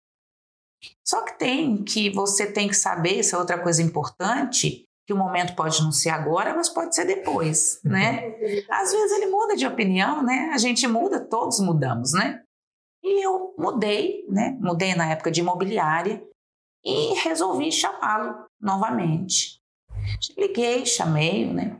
Só 1.05 1.21
que 1.21 1.37
tem 1.37 1.83
que 1.83 2.09
você 2.09 2.51
tem 2.51 2.67
que 2.67 2.75
saber, 2.75 3.19
essa 3.19 3.35
é 3.35 3.39
outra 3.39 3.59
coisa 3.59 3.83
importante, 3.83 4.87
que 5.05 5.13
o 5.13 5.17
momento 5.17 5.55
pode 5.55 5.81
não 5.81 5.91
ser 5.91 6.09
agora, 6.09 6.55
mas 6.55 6.69
pode 6.69 6.95
ser 6.95 7.05
depois, 7.05 7.79
uhum. 7.83 7.91
né? 7.91 8.35
Às 8.69 8.91
vezes 8.91 9.11
ele 9.17 9.27
muda 9.27 9.55
de 9.55 9.67
opinião, 9.67 10.23
né? 10.23 10.51
A 10.53 10.57
gente 10.57 10.87
muda, 10.87 11.19
todos 11.19 11.59
mudamos, 11.59 12.13
né? 12.13 12.41
E 13.03 13.25
eu 13.25 13.53
mudei, 13.57 14.25
né? 14.29 14.57
Mudei 14.61 14.95
na 14.95 15.09
época 15.09 15.29
de 15.29 15.41
imobiliária 15.41 16.23
e 16.85 17.13
resolvi 17.19 17.71
chamá-lo 17.71 18.45
novamente. 18.59 19.59
Liguei, 20.37 20.85
chamei, 20.85 21.45
né? 21.45 21.79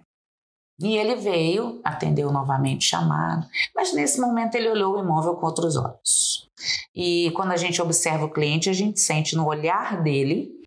E 0.82 0.98
ele 0.98 1.16
veio, 1.16 1.80
atendeu 1.84 2.32
novamente 2.32 2.86
chamado, 2.86 3.48
mas 3.76 3.94
nesse 3.94 4.20
momento 4.20 4.56
ele 4.56 4.70
olhou 4.70 4.96
o 4.96 5.00
imóvel 5.00 5.36
com 5.36 5.46
outros 5.46 5.78
olhos. 5.78 6.50
E 6.96 7.32
quando 7.32 7.52
a 7.52 7.58
gente 7.58 7.82
observa 7.82 8.26
o 8.26 8.30
cliente, 8.30 8.70
a 8.70 8.74
gente 8.74 9.00
sente 9.00 9.36
no 9.36 9.48
olhar 9.48 10.02
dele 10.02 10.63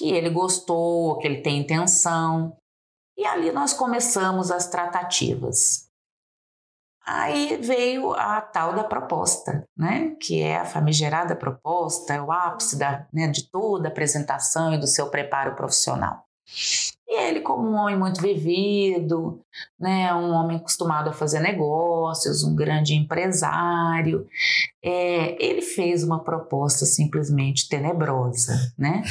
que 0.00 0.10
ele 0.10 0.30
gostou, 0.30 1.18
que 1.18 1.26
ele 1.26 1.42
tem 1.42 1.58
intenção. 1.58 2.56
E 3.18 3.26
ali 3.26 3.52
nós 3.52 3.74
começamos 3.74 4.50
as 4.50 4.66
tratativas. 4.66 5.90
Aí 7.06 7.58
veio 7.58 8.14
a 8.14 8.40
tal 8.40 8.72
da 8.72 8.82
proposta, 8.82 9.62
né? 9.76 10.16
que 10.18 10.40
é 10.40 10.56
a 10.56 10.64
famigerada 10.64 11.36
proposta, 11.36 12.14
é 12.14 12.22
o 12.22 12.32
ápice 12.32 12.78
da, 12.78 13.06
né, 13.12 13.26
de 13.28 13.50
toda 13.50 13.88
a 13.88 13.90
apresentação 13.90 14.72
e 14.72 14.78
do 14.78 14.86
seu 14.86 15.10
preparo 15.10 15.54
profissional. 15.54 16.24
E 17.10 17.22
ele, 17.22 17.40
como 17.40 17.68
um 17.68 17.74
homem 17.74 17.98
muito 17.98 18.22
vivido, 18.22 19.44
né, 19.80 20.14
um 20.14 20.30
homem 20.30 20.58
acostumado 20.58 21.10
a 21.10 21.12
fazer 21.12 21.40
negócios, 21.40 22.44
um 22.44 22.54
grande 22.54 22.94
empresário, 22.94 24.28
é, 24.80 25.36
ele 25.44 25.60
fez 25.60 26.04
uma 26.04 26.22
proposta 26.22 26.86
simplesmente 26.86 27.68
tenebrosa, 27.68 28.54
né? 28.78 29.02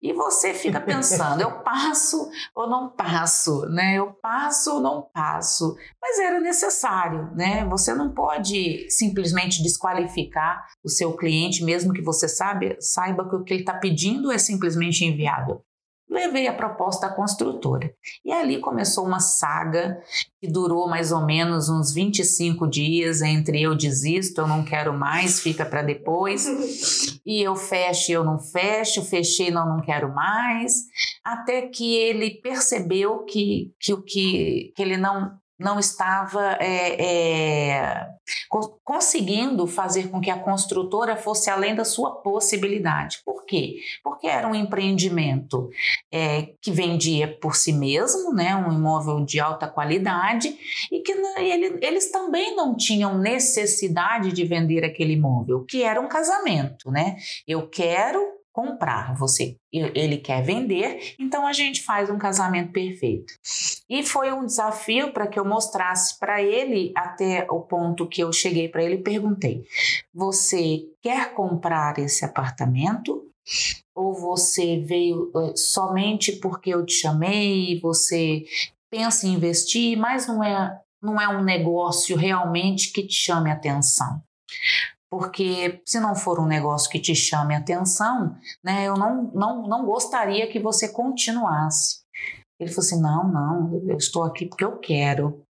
E 0.00 0.12
você 0.12 0.54
fica 0.54 0.80
pensando, 0.80 1.42
eu 1.42 1.50
passo 1.62 2.30
ou 2.54 2.70
não 2.70 2.88
passo, 2.88 3.66
né? 3.66 3.96
Eu 3.96 4.12
passo 4.12 4.74
ou 4.74 4.80
não 4.80 5.02
passo? 5.12 5.74
Mas 6.00 6.20
era 6.20 6.38
necessário, 6.38 7.34
né? 7.34 7.64
Você 7.64 7.92
não 7.92 8.14
pode 8.14 8.88
simplesmente 8.88 9.60
desqualificar 9.60 10.64
o 10.84 10.88
seu 10.88 11.16
cliente, 11.16 11.64
mesmo 11.64 11.92
que 11.92 12.00
você 12.00 12.28
sabe, 12.28 12.76
saiba 12.80 13.28
que 13.28 13.34
o 13.34 13.42
que 13.42 13.54
ele 13.54 13.62
está 13.62 13.74
pedindo 13.74 14.30
é 14.30 14.38
simplesmente 14.38 15.04
inviável 15.04 15.64
levei 16.10 16.48
a 16.48 16.52
proposta 16.52 17.06
à 17.06 17.14
construtora. 17.14 17.94
E 18.24 18.32
ali 18.32 18.58
começou 18.58 19.06
uma 19.06 19.20
saga 19.20 20.02
que 20.40 20.50
durou 20.50 20.88
mais 20.88 21.12
ou 21.12 21.24
menos 21.24 21.68
uns 21.68 21.92
25 21.92 22.66
dias 22.66 23.22
entre 23.22 23.62
eu 23.62 23.76
desisto, 23.76 24.40
eu 24.40 24.48
não 24.48 24.64
quero 24.64 24.92
mais, 24.92 25.38
fica 25.40 25.64
para 25.64 25.82
depois, 25.82 26.46
e 27.24 27.40
eu 27.40 27.54
fecho, 27.54 28.10
eu 28.10 28.24
não 28.24 28.38
fecho, 28.38 29.04
fechei, 29.04 29.50
não, 29.50 29.68
não 29.68 29.80
quero 29.80 30.12
mais, 30.12 30.86
até 31.24 31.62
que 31.62 31.94
ele 31.94 32.30
percebeu 32.42 33.20
que, 33.20 33.72
que 33.78 33.92
o 33.94 34.02
que, 34.02 34.72
que 34.74 34.82
ele 34.82 34.96
não 34.96 35.38
não 35.60 35.78
estava 35.78 36.56
é, 36.58 37.02
é, 37.04 38.08
conseguindo 38.82 39.66
fazer 39.66 40.08
com 40.08 40.18
que 40.18 40.30
a 40.30 40.38
construtora 40.38 41.16
fosse 41.16 41.50
além 41.50 41.74
da 41.74 41.84
sua 41.84 42.16
possibilidade. 42.22 43.20
Por 43.24 43.44
quê? 43.44 43.76
Porque 44.02 44.26
era 44.26 44.48
um 44.48 44.54
empreendimento 44.54 45.68
é, 46.10 46.54
que 46.62 46.70
vendia 46.70 47.28
por 47.40 47.54
si 47.54 47.74
mesmo, 47.74 48.32
né, 48.32 48.56
um 48.56 48.72
imóvel 48.72 49.22
de 49.22 49.38
alta 49.38 49.68
qualidade, 49.68 50.56
e 50.90 51.00
que 51.00 51.12
ele, 51.12 51.78
eles 51.82 52.10
também 52.10 52.56
não 52.56 52.74
tinham 52.74 53.18
necessidade 53.18 54.32
de 54.32 54.44
vender 54.44 54.82
aquele 54.82 55.12
imóvel, 55.12 55.64
que 55.68 55.82
era 55.82 56.00
um 56.00 56.08
casamento. 56.08 56.90
Né? 56.90 57.16
Eu 57.46 57.68
quero 57.68 58.39
comprar, 58.52 59.14
você 59.14 59.56
ele 59.72 60.18
quer 60.18 60.42
vender, 60.42 61.14
então 61.18 61.46
a 61.46 61.52
gente 61.52 61.82
faz 61.82 62.10
um 62.10 62.18
casamento 62.18 62.72
perfeito. 62.72 63.32
E 63.88 64.02
foi 64.02 64.32
um 64.32 64.44
desafio 64.44 65.12
para 65.12 65.26
que 65.26 65.38
eu 65.38 65.44
mostrasse 65.44 66.18
para 66.18 66.42
ele 66.42 66.92
até 66.96 67.46
o 67.50 67.60
ponto 67.60 68.08
que 68.08 68.20
eu 68.20 68.32
cheguei 68.32 68.68
para 68.68 68.82
ele 68.82 68.96
e 68.96 69.02
perguntei: 69.02 69.64
"Você 70.12 70.82
quer 71.00 71.34
comprar 71.34 71.98
esse 71.98 72.24
apartamento 72.24 73.30
ou 73.94 74.14
você 74.14 74.78
veio 74.80 75.30
eh, 75.36 75.56
somente 75.56 76.32
porque 76.32 76.70
eu 76.70 76.84
te 76.84 76.94
chamei, 76.94 77.78
você 77.80 78.44
pensa 78.90 79.26
em 79.26 79.34
investir, 79.34 79.96
mas 79.96 80.26
não 80.26 80.42
é 80.42 80.80
não 81.02 81.18
é 81.18 81.28
um 81.28 81.42
negócio 81.42 82.16
realmente 82.16 82.92
que 82.92 83.06
te 83.06 83.14
chame 83.14 83.50
atenção. 83.50 84.22
Porque 85.10 85.82
se 85.84 85.98
não 85.98 86.14
for 86.14 86.38
um 86.38 86.46
negócio 86.46 86.88
que 86.88 87.00
te 87.00 87.14
chame 87.14 87.54
atenção, 87.54 88.36
né, 88.62 88.86
eu 88.86 88.94
não, 88.94 89.24
não, 89.34 89.66
não 89.66 89.84
gostaria 89.84 90.46
que 90.48 90.60
você 90.60 90.88
continuasse. 90.88 92.00
Ele 92.60 92.70
falou 92.70 92.86
assim: 92.86 93.00
não, 93.00 93.28
não, 93.28 93.82
eu 93.88 93.96
estou 93.96 94.22
aqui 94.22 94.46
porque 94.46 94.64
eu 94.64 94.78
quero. 94.78 95.42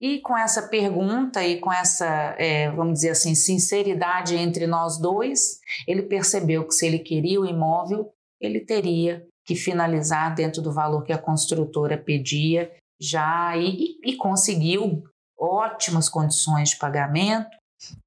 E 0.00 0.20
com 0.20 0.36
essa 0.36 0.68
pergunta 0.68 1.44
e 1.44 1.60
com 1.60 1.72
essa, 1.72 2.34
é, 2.38 2.70
vamos 2.72 2.94
dizer 2.94 3.10
assim, 3.10 3.34
sinceridade 3.34 4.34
entre 4.34 4.66
nós 4.66 4.98
dois, 4.98 5.60
ele 5.86 6.02
percebeu 6.02 6.66
que 6.66 6.74
se 6.74 6.86
ele 6.86 6.98
queria 6.98 7.40
o 7.40 7.46
imóvel, 7.46 8.12
ele 8.40 8.60
teria 8.60 9.24
que 9.46 9.54
finalizar 9.54 10.34
dentro 10.34 10.60
do 10.60 10.72
valor 10.72 11.02
que 11.02 11.12
a 11.12 11.18
construtora 11.18 11.96
pedia 11.96 12.70
já 13.00 13.56
e, 13.56 13.96
e 14.04 14.16
conseguiu 14.16 15.04
ótimas 15.38 16.08
condições 16.08 16.70
de 16.70 16.78
pagamento, 16.78 17.56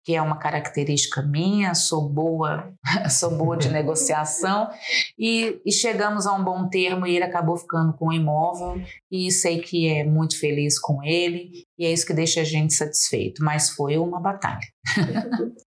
que 0.03 0.15
é 0.15 0.21
uma 0.21 0.37
característica 0.37 1.21
minha, 1.21 1.73
sou 1.73 2.07
boa, 2.07 2.73
sou 3.09 3.35
boa 3.35 3.57
de 3.57 3.69
negociação 3.73 4.69
e, 5.17 5.61
e, 5.65 5.71
chegamos 5.71 6.27
a 6.27 6.33
um 6.33 6.43
bom 6.43 6.67
termo 6.69 7.07
e 7.07 7.15
ele 7.15 7.25
acabou 7.25 7.57
ficando 7.57 7.93
com 7.93 8.07
o 8.07 8.13
imóvel 8.13 8.81
e 9.11 9.31
sei 9.31 9.59
que 9.61 9.87
é 9.87 10.03
muito 10.03 10.39
feliz 10.39 10.79
com 10.79 11.03
ele 11.03 11.65
e 11.77 11.85
é 11.85 11.91
isso 11.91 12.05
que 12.05 12.13
deixa 12.13 12.41
a 12.41 12.43
gente 12.45 12.73
satisfeito, 12.73 13.43
mas 13.43 13.69
foi 13.69 13.97
uma 13.97 14.19
batalha. 14.19 14.67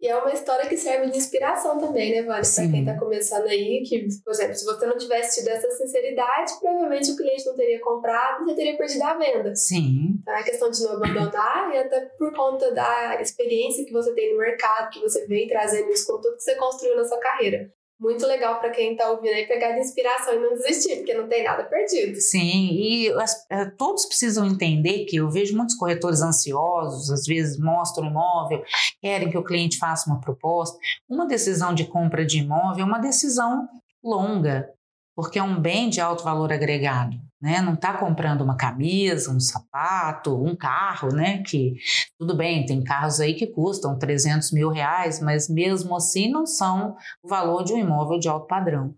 E 0.00 0.08
é 0.08 0.16
uma 0.16 0.32
história 0.32 0.68
que 0.68 0.76
serve 0.76 1.10
de 1.10 1.18
inspiração 1.18 1.78
também, 1.78 2.12
né, 2.12 2.22
Vânia? 2.22 2.42
Para 2.42 2.68
quem 2.68 2.80
está 2.80 2.98
começando 2.98 3.46
aí, 3.46 3.82
que, 3.86 4.08
por 4.24 4.32
exemplo, 4.32 4.54
se 4.54 4.64
você 4.64 4.86
não 4.86 4.96
tivesse 4.96 5.40
tido 5.40 5.48
essa 5.48 5.70
sinceridade, 5.72 6.52
provavelmente 6.60 7.10
o 7.10 7.16
cliente 7.16 7.46
não 7.46 7.54
teria 7.54 7.80
comprado 7.80 8.42
e 8.42 8.44
você 8.46 8.54
teria 8.54 8.76
perdido 8.76 9.02
a 9.02 9.14
venda. 9.14 9.54
Sim. 9.54 10.18
Então 10.20 10.34
é 10.34 10.42
questão 10.42 10.70
de 10.70 10.82
não 10.82 10.92
abandonar 10.92 11.74
e 11.74 11.78
até 11.78 12.00
por 12.18 12.32
conta 12.34 12.72
da 12.72 13.20
experiência 13.20 13.84
que 13.84 13.92
você 13.92 14.12
tem 14.14 14.32
no 14.32 14.38
mercado, 14.38 14.90
que 14.90 15.00
você 15.00 15.26
vem 15.26 15.46
trazendo 15.46 15.90
isso 15.90 16.06
com 16.06 16.20
tudo 16.20 16.36
que 16.36 16.42
você 16.42 16.54
construiu 16.56 16.96
na 16.96 17.04
sua 17.04 17.18
carreira 17.18 17.72
muito 18.00 18.24
legal 18.26 18.60
para 18.60 18.70
quem 18.70 18.92
está 18.92 19.10
ouvindo 19.10 19.34
aí 19.34 19.46
pegar 19.46 19.72
de 19.72 19.80
inspiração 19.80 20.34
e 20.34 20.38
não 20.38 20.54
desistir, 20.54 20.96
porque 20.96 21.14
não 21.14 21.28
tem 21.28 21.42
nada 21.42 21.64
perdido. 21.64 22.20
Sim, 22.20 22.68
e 22.72 23.10
as, 23.12 23.44
é, 23.50 23.64
todos 23.64 24.06
precisam 24.06 24.46
entender 24.46 25.04
que 25.04 25.16
eu 25.16 25.28
vejo 25.28 25.56
muitos 25.56 25.74
corretores 25.74 26.22
ansiosos, 26.22 27.10
às 27.10 27.26
vezes 27.26 27.58
mostram 27.58 28.06
imóvel, 28.06 28.62
querem 29.00 29.30
que 29.30 29.38
o 29.38 29.44
cliente 29.44 29.78
faça 29.78 30.08
uma 30.08 30.20
proposta. 30.20 30.78
Uma 31.08 31.26
decisão 31.26 31.74
de 31.74 31.84
compra 31.84 32.24
de 32.24 32.38
imóvel 32.38 32.84
é 32.84 32.86
uma 32.86 33.00
decisão 33.00 33.68
longa, 34.02 34.72
porque 35.18 35.38
é 35.38 35.42
um 35.42 35.60
bem 35.60 35.90
de 35.90 36.00
alto 36.00 36.22
valor 36.22 36.52
agregado 36.52 37.18
né? 37.40 37.60
Não 37.60 37.74
está 37.74 37.96
comprando 37.96 38.42
uma 38.42 38.56
camisa, 38.56 39.30
um 39.30 39.38
sapato, 39.38 40.42
um 40.42 40.56
carro, 40.56 41.08
né? 41.14 41.42
Que 41.42 41.76
tudo 42.18 42.36
bem, 42.36 42.66
tem 42.66 42.82
carros 42.82 43.20
aí 43.20 43.34
que 43.34 43.46
custam 43.46 43.98
300 43.98 44.50
mil 44.52 44.68
reais, 44.70 45.20
mas 45.20 45.48
mesmo 45.48 45.94
assim 45.96 46.30
não 46.30 46.46
são 46.46 46.96
o 47.22 47.28
valor 47.28 47.62
de 47.62 47.72
um 47.72 47.78
imóvel 47.78 48.18
de 48.18 48.28
alto 48.28 48.46
padrão. 48.46 48.94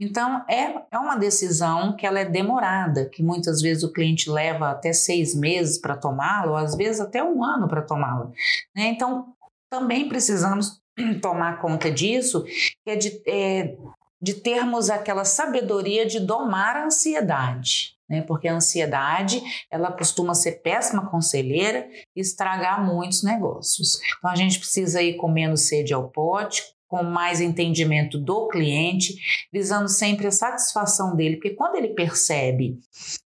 Então 0.00 0.42
é, 0.48 0.74
é 0.90 0.98
uma 0.98 1.16
decisão 1.16 1.94
que 1.94 2.06
ela 2.06 2.18
é 2.18 2.24
demorada, 2.24 3.08
que 3.10 3.22
muitas 3.22 3.60
vezes 3.60 3.82
o 3.82 3.92
cliente 3.92 4.30
leva 4.30 4.70
até 4.70 4.92
seis 4.92 5.34
meses 5.34 5.78
para 5.78 5.96
tomá-la, 5.96 6.50
ou 6.50 6.56
às 6.56 6.74
vezes 6.74 7.00
até 7.00 7.22
um 7.22 7.44
ano 7.44 7.68
para 7.68 7.82
tomá-la. 7.82 8.30
Né? 8.74 8.86
Então 8.86 9.34
também 9.70 10.08
precisamos 10.08 10.80
tomar 11.20 11.60
conta 11.60 11.90
disso, 11.90 12.42
que 12.84 12.90
é 12.90 12.96
de 12.96 13.22
é, 13.26 13.76
de 14.22 14.34
termos 14.34 14.88
aquela 14.88 15.24
sabedoria 15.24 16.06
de 16.06 16.20
domar 16.20 16.76
a 16.76 16.84
ansiedade, 16.84 17.96
né? 18.08 18.22
Porque 18.22 18.46
a 18.46 18.54
ansiedade, 18.54 19.42
ela 19.68 19.90
costuma 19.90 20.34
ser 20.34 20.62
péssima 20.62 21.10
conselheira 21.10 21.88
e 22.14 22.20
estragar 22.20 22.86
muitos 22.86 23.24
negócios. 23.24 23.98
Então 24.18 24.30
a 24.30 24.36
gente 24.36 24.60
precisa 24.60 25.02
ir 25.02 25.14
com 25.16 25.28
menos 25.28 25.62
sede 25.62 25.92
ao 25.92 26.08
pote, 26.08 26.62
com 26.86 27.02
mais 27.02 27.40
entendimento 27.40 28.18
do 28.18 28.48
cliente, 28.48 29.16
visando 29.50 29.88
sempre 29.88 30.26
a 30.26 30.30
satisfação 30.30 31.16
dele, 31.16 31.36
porque 31.36 31.54
quando 31.54 31.76
ele 31.76 31.88
percebe 31.88 32.78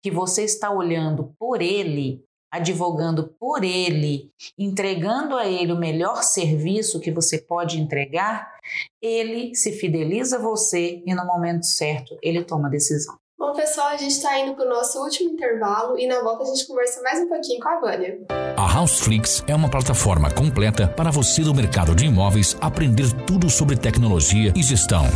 que 0.02 0.10
você 0.10 0.42
está 0.42 0.68
olhando 0.68 1.32
por 1.38 1.62
ele, 1.62 2.20
advogando 2.52 3.34
por 3.40 3.64
ele, 3.64 4.30
entregando 4.58 5.36
a 5.36 5.48
ele 5.48 5.72
o 5.72 5.78
melhor 5.78 6.22
serviço 6.22 7.00
que 7.00 7.10
você 7.10 7.38
pode 7.38 7.80
entregar, 7.80 8.52
ele 9.00 9.54
se 9.54 9.72
fideliza 9.72 10.36
a 10.36 10.42
você 10.42 11.02
e 11.06 11.14
no 11.14 11.24
momento 11.24 11.64
certo 11.64 12.18
ele 12.22 12.44
toma 12.44 12.68
a 12.68 12.70
decisão. 12.70 13.21
Bom, 13.42 13.52
pessoal, 13.54 13.88
a 13.88 13.96
gente 13.96 14.12
está 14.12 14.38
indo 14.38 14.54
para 14.54 14.64
o 14.64 14.68
nosso 14.68 15.00
último 15.00 15.30
intervalo 15.30 15.98
e 15.98 16.06
na 16.06 16.22
volta 16.22 16.44
a 16.44 16.46
gente 16.46 16.64
conversa 16.64 17.02
mais 17.02 17.18
um 17.18 17.26
pouquinho 17.26 17.58
com 17.58 17.68
a 17.68 17.80
Vânia. 17.80 18.20
A 18.56 18.78
Houseflix 18.78 19.42
é 19.48 19.54
uma 19.54 19.68
plataforma 19.68 20.30
completa 20.30 20.86
para 20.86 21.10
você 21.10 21.42
do 21.42 21.52
mercado 21.52 21.92
de 21.92 22.06
imóveis 22.06 22.56
aprender 22.60 23.10
tudo 23.26 23.50
sobre 23.50 23.76
tecnologia 23.76 24.52
e 24.54 24.62
gestão. 24.62 25.06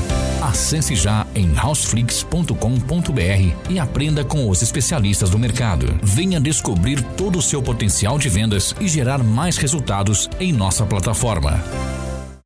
Acesse 0.42 0.96
já 0.96 1.24
em 1.36 1.56
houseflix.com.br 1.56 3.70
e 3.70 3.78
aprenda 3.78 4.24
com 4.24 4.50
os 4.50 4.60
especialistas 4.60 5.30
do 5.30 5.38
mercado. 5.38 5.86
Venha 6.02 6.40
descobrir 6.40 7.00
todo 7.16 7.38
o 7.38 7.42
seu 7.42 7.62
potencial 7.62 8.18
de 8.18 8.28
vendas 8.28 8.74
e 8.80 8.88
gerar 8.88 9.22
mais 9.22 9.56
resultados 9.56 10.28
em 10.40 10.52
nossa 10.52 10.84
plataforma. 10.84 11.62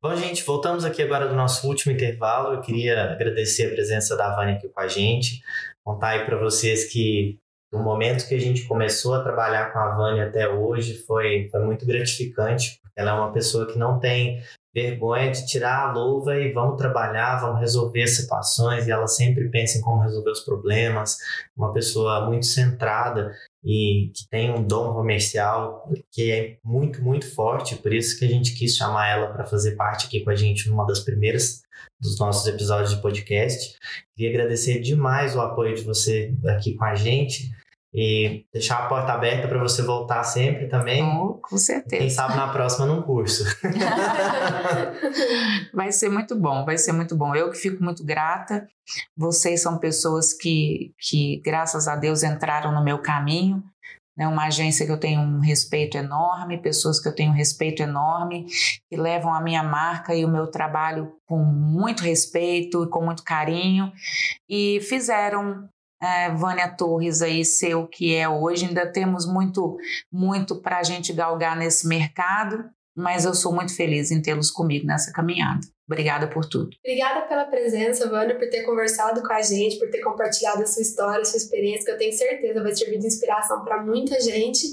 Bom, 0.03 0.15
gente, 0.15 0.43
voltamos 0.43 0.83
aqui 0.83 1.03
agora 1.03 1.27
do 1.27 1.35
nosso 1.35 1.67
último 1.67 1.93
intervalo. 1.93 2.55
Eu 2.55 2.61
queria 2.61 3.11
agradecer 3.11 3.67
a 3.67 3.69
presença 3.69 4.17
da 4.17 4.35
Vânia 4.35 4.55
aqui 4.55 4.67
com 4.67 4.79
a 4.79 4.87
gente 4.87 5.43
contar 5.83 6.09
aí 6.09 6.25
para 6.25 6.37
vocês 6.37 6.91
que 6.91 7.37
o 7.71 7.79
momento 7.79 8.27
que 8.27 8.35
a 8.35 8.39
gente 8.39 8.67
começou 8.67 9.13
a 9.13 9.23
trabalhar 9.23 9.71
com 9.71 9.79
a 9.79 9.95
Vânia 9.95 10.25
até 10.25 10.47
hoje 10.47 10.97
foi, 11.05 11.47
foi 11.49 11.59
muito 11.61 11.85
gratificante. 11.85 12.79
Ela 12.95 13.11
é 13.11 13.13
uma 13.13 13.31
pessoa 13.31 13.65
que 13.65 13.77
não 13.77 13.99
tem 13.99 14.41
vergonha 14.73 15.31
de 15.31 15.45
tirar 15.45 15.89
a 15.89 15.91
luva 15.91 16.35
e 16.35 16.51
vamos 16.51 16.77
trabalhar, 16.77 17.41
vamos 17.41 17.59
resolver 17.59 18.07
situações 18.07 18.87
e 18.87 18.91
ela 18.91 19.07
sempre 19.07 19.49
pensa 19.49 19.77
em 19.77 19.81
como 19.81 20.01
resolver 20.01 20.31
os 20.31 20.41
problemas. 20.41 21.17
Uma 21.55 21.73
pessoa 21.73 22.25
muito 22.25 22.45
centrada 22.45 23.31
e 23.63 24.11
que 24.15 24.27
tem 24.29 24.51
um 24.51 24.63
dom 24.63 24.93
comercial 24.93 25.89
que 26.11 26.31
é 26.31 26.57
muito, 26.63 27.03
muito 27.03 27.29
forte, 27.33 27.75
por 27.75 27.93
isso 27.93 28.17
que 28.17 28.25
a 28.25 28.29
gente 28.29 28.55
quis 28.55 28.75
chamar 28.75 29.09
ela 29.09 29.27
para 29.27 29.45
fazer 29.45 29.75
parte 29.75 30.07
aqui 30.07 30.21
com 30.21 30.29
a 30.29 30.35
gente 30.35 30.69
numa 30.69 30.85
das 30.85 31.01
primeiras 31.01 31.61
dos 31.99 32.17
nossos 32.19 32.47
episódios 32.47 32.95
de 32.95 33.01
podcast. 33.01 33.75
Queria 34.15 34.31
agradecer 34.31 34.79
demais 34.79 35.35
o 35.35 35.41
apoio 35.41 35.75
de 35.75 35.83
você 35.83 36.33
aqui 36.47 36.75
com 36.75 36.85
a 36.85 36.95
gente 36.95 37.51
e 37.93 38.45
deixar 38.53 38.79
a 38.79 38.87
porta 38.87 39.11
aberta 39.11 39.47
para 39.47 39.59
você 39.59 39.81
voltar 39.81 40.23
sempre 40.23 40.67
também. 40.67 41.03
Oh, 41.03 41.33
com 41.41 41.57
certeza. 41.57 42.01
Quem 42.01 42.09
sabe 42.09 42.35
na 42.35 42.47
próxima 42.47 42.85
num 42.85 43.01
curso. 43.01 43.43
vai 45.73 45.91
ser 45.91 46.09
muito 46.09 46.35
bom, 46.35 46.63
vai 46.63 46.77
ser 46.77 46.93
muito 46.93 47.15
bom. 47.17 47.35
Eu 47.35 47.51
que 47.51 47.57
fico 47.57 47.83
muito 47.83 48.03
grata. 48.03 48.65
Vocês 49.15 49.61
são 49.61 49.77
pessoas 49.77 50.33
que, 50.33 50.93
que 50.97 51.41
graças 51.43 51.87
a 51.87 51.95
Deus, 51.95 52.23
entraram 52.23 52.71
no 52.71 52.83
meu 52.83 52.99
caminho. 52.99 53.61
É 54.17 54.27
uma 54.27 54.45
agência 54.45 54.85
que 54.85 54.91
eu 54.91 54.99
tenho 54.99 55.19
um 55.19 55.39
respeito 55.39 55.97
enorme, 55.97 56.61
pessoas 56.61 56.99
que 56.99 57.07
eu 57.07 57.15
tenho 57.15 57.31
um 57.31 57.35
respeito 57.35 57.81
enorme, 57.81 58.45
que 58.89 58.95
levam 58.95 59.33
a 59.33 59.41
minha 59.41 59.63
marca 59.63 60.13
e 60.13 60.23
o 60.23 60.29
meu 60.29 60.47
trabalho 60.47 61.13
com 61.25 61.39
muito 61.39 62.03
respeito 62.03 62.83
e 62.83 62.89
com 62.89 63.03
muito 63.03 63.23
carinho, 63.23 63.91
e 64.49 64.79
fizeram 64.81 65.67
é, 66.01 66.31
Vânia 66.31 66.67
Torres 66.67 67.21
aí 67.21 67.45
ser 67.45 67.75
o 67.75 67.87
que 67.87 68.15
é 68.15 68.27
hoje. 68.27 68.65
Ainda 68.65 68.91
temos 68.91 69.25
muito, 69.25 69.77
muito 70.11 70.55
para 70.55 70.79
a 70.79 70.83
gente 70.83 71.13
galgar 71.13 71.55
nesse 71.55 71.87
mercado, 71.87 72.69
mas 72.95 73.25
eu 73.25 73.33
sou 73.33 73.53
muito 73.53 73.75
feliz 73.75 74.11
em 74.11 74.21
tê-los 74.21 74.51
comigo 74.51 74.85
nessa 74.85 75.11
caminhada. 75.11 75.61
Obrigada 75.91 76.27
por 76.27 76.45
tudo. 76.45 76.69
Obrigada 76.79 77.27
pela 77.27 77.43
presença, 77.45 78.09
Vânia, 78.09 78.37
por 78.37 78.49
ter 78.49 78.63
conversado 78.63 79.21
com 79.21 79.33
a 79.33 79.41
gente, 79.41 79.77
por 79.77 79.89
ter 79.89 79.99
compartilhado 79.99 80.63
a 80.63 80.65
sua 80.65 80.81
história, 80.81 81.21
a 81.21 81.25
sua 81.25 81.37
experiência, 81.37 81.83
que 81.83 81.91
eu 81.91 81.97
tenho 81.97 82.13
certeza 82.13 82.63
vai 82.63 82.73
servir 82.73 82.97
de 82.97 83.07
inspiração 83.07 83.61
para 83.65 83.83
muita 83.83 84.19
gente. 84.21 84.65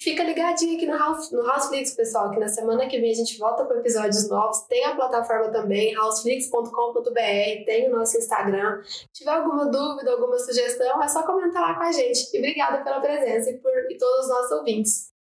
Fica 0.00 0.22
ligadinho 0.22 0.76
aqui 0.76 0.86
no 0.86 0.96
House, 0.96 1.30
no 1.32 1.40
Houseflix, 1.40 1.94
pessoal, 1.94 2.30
que 2.30 2.40
na 2.40 2.48
semana 2.48 2.86
que 2.86 2.98
vem 2.98 3.10
a 3.10 3.14
gente 3.14 3.38
volta 3.38 3.64
com 3.66 3.74
episódios 3.74 4.26
novos. 4.28 4.62
Tem 4.62 4.84
a 4.86 4.94
plataforma 4.94 5.50
também, 5.50 5.94
houseflix.com.br, 5.98 7.64
tem 7.66 7.88
o 7.88 7.96
nosso 7.98 8.16
Instagram. 8.16 8.82
Se 8.84 9.06
tiver 9.12 9.32
alguma 9.32 9.66
dúvida, 9.66 10.12
alguma 10.12 10.38
sugestão, 10.38 11.02
é 11.02 11.08
só 11.08 11.24
comentar 11.24 11.60
lá 11.60 11.74
com 11.74 11.82
a 11.82 11.92
gente. 11.92 12.34
E 12.34 12.38
obrigada 12.38 12.82
pela 12.82 13.00
presença 13.00 13.50
e 13.50 13.58
por 13.58 13.70
e 13.90 13.98
todos 13.98 14.24
os 14.24 14.28
nossos 14.30 14.50
ouvintes. 14.52 15.13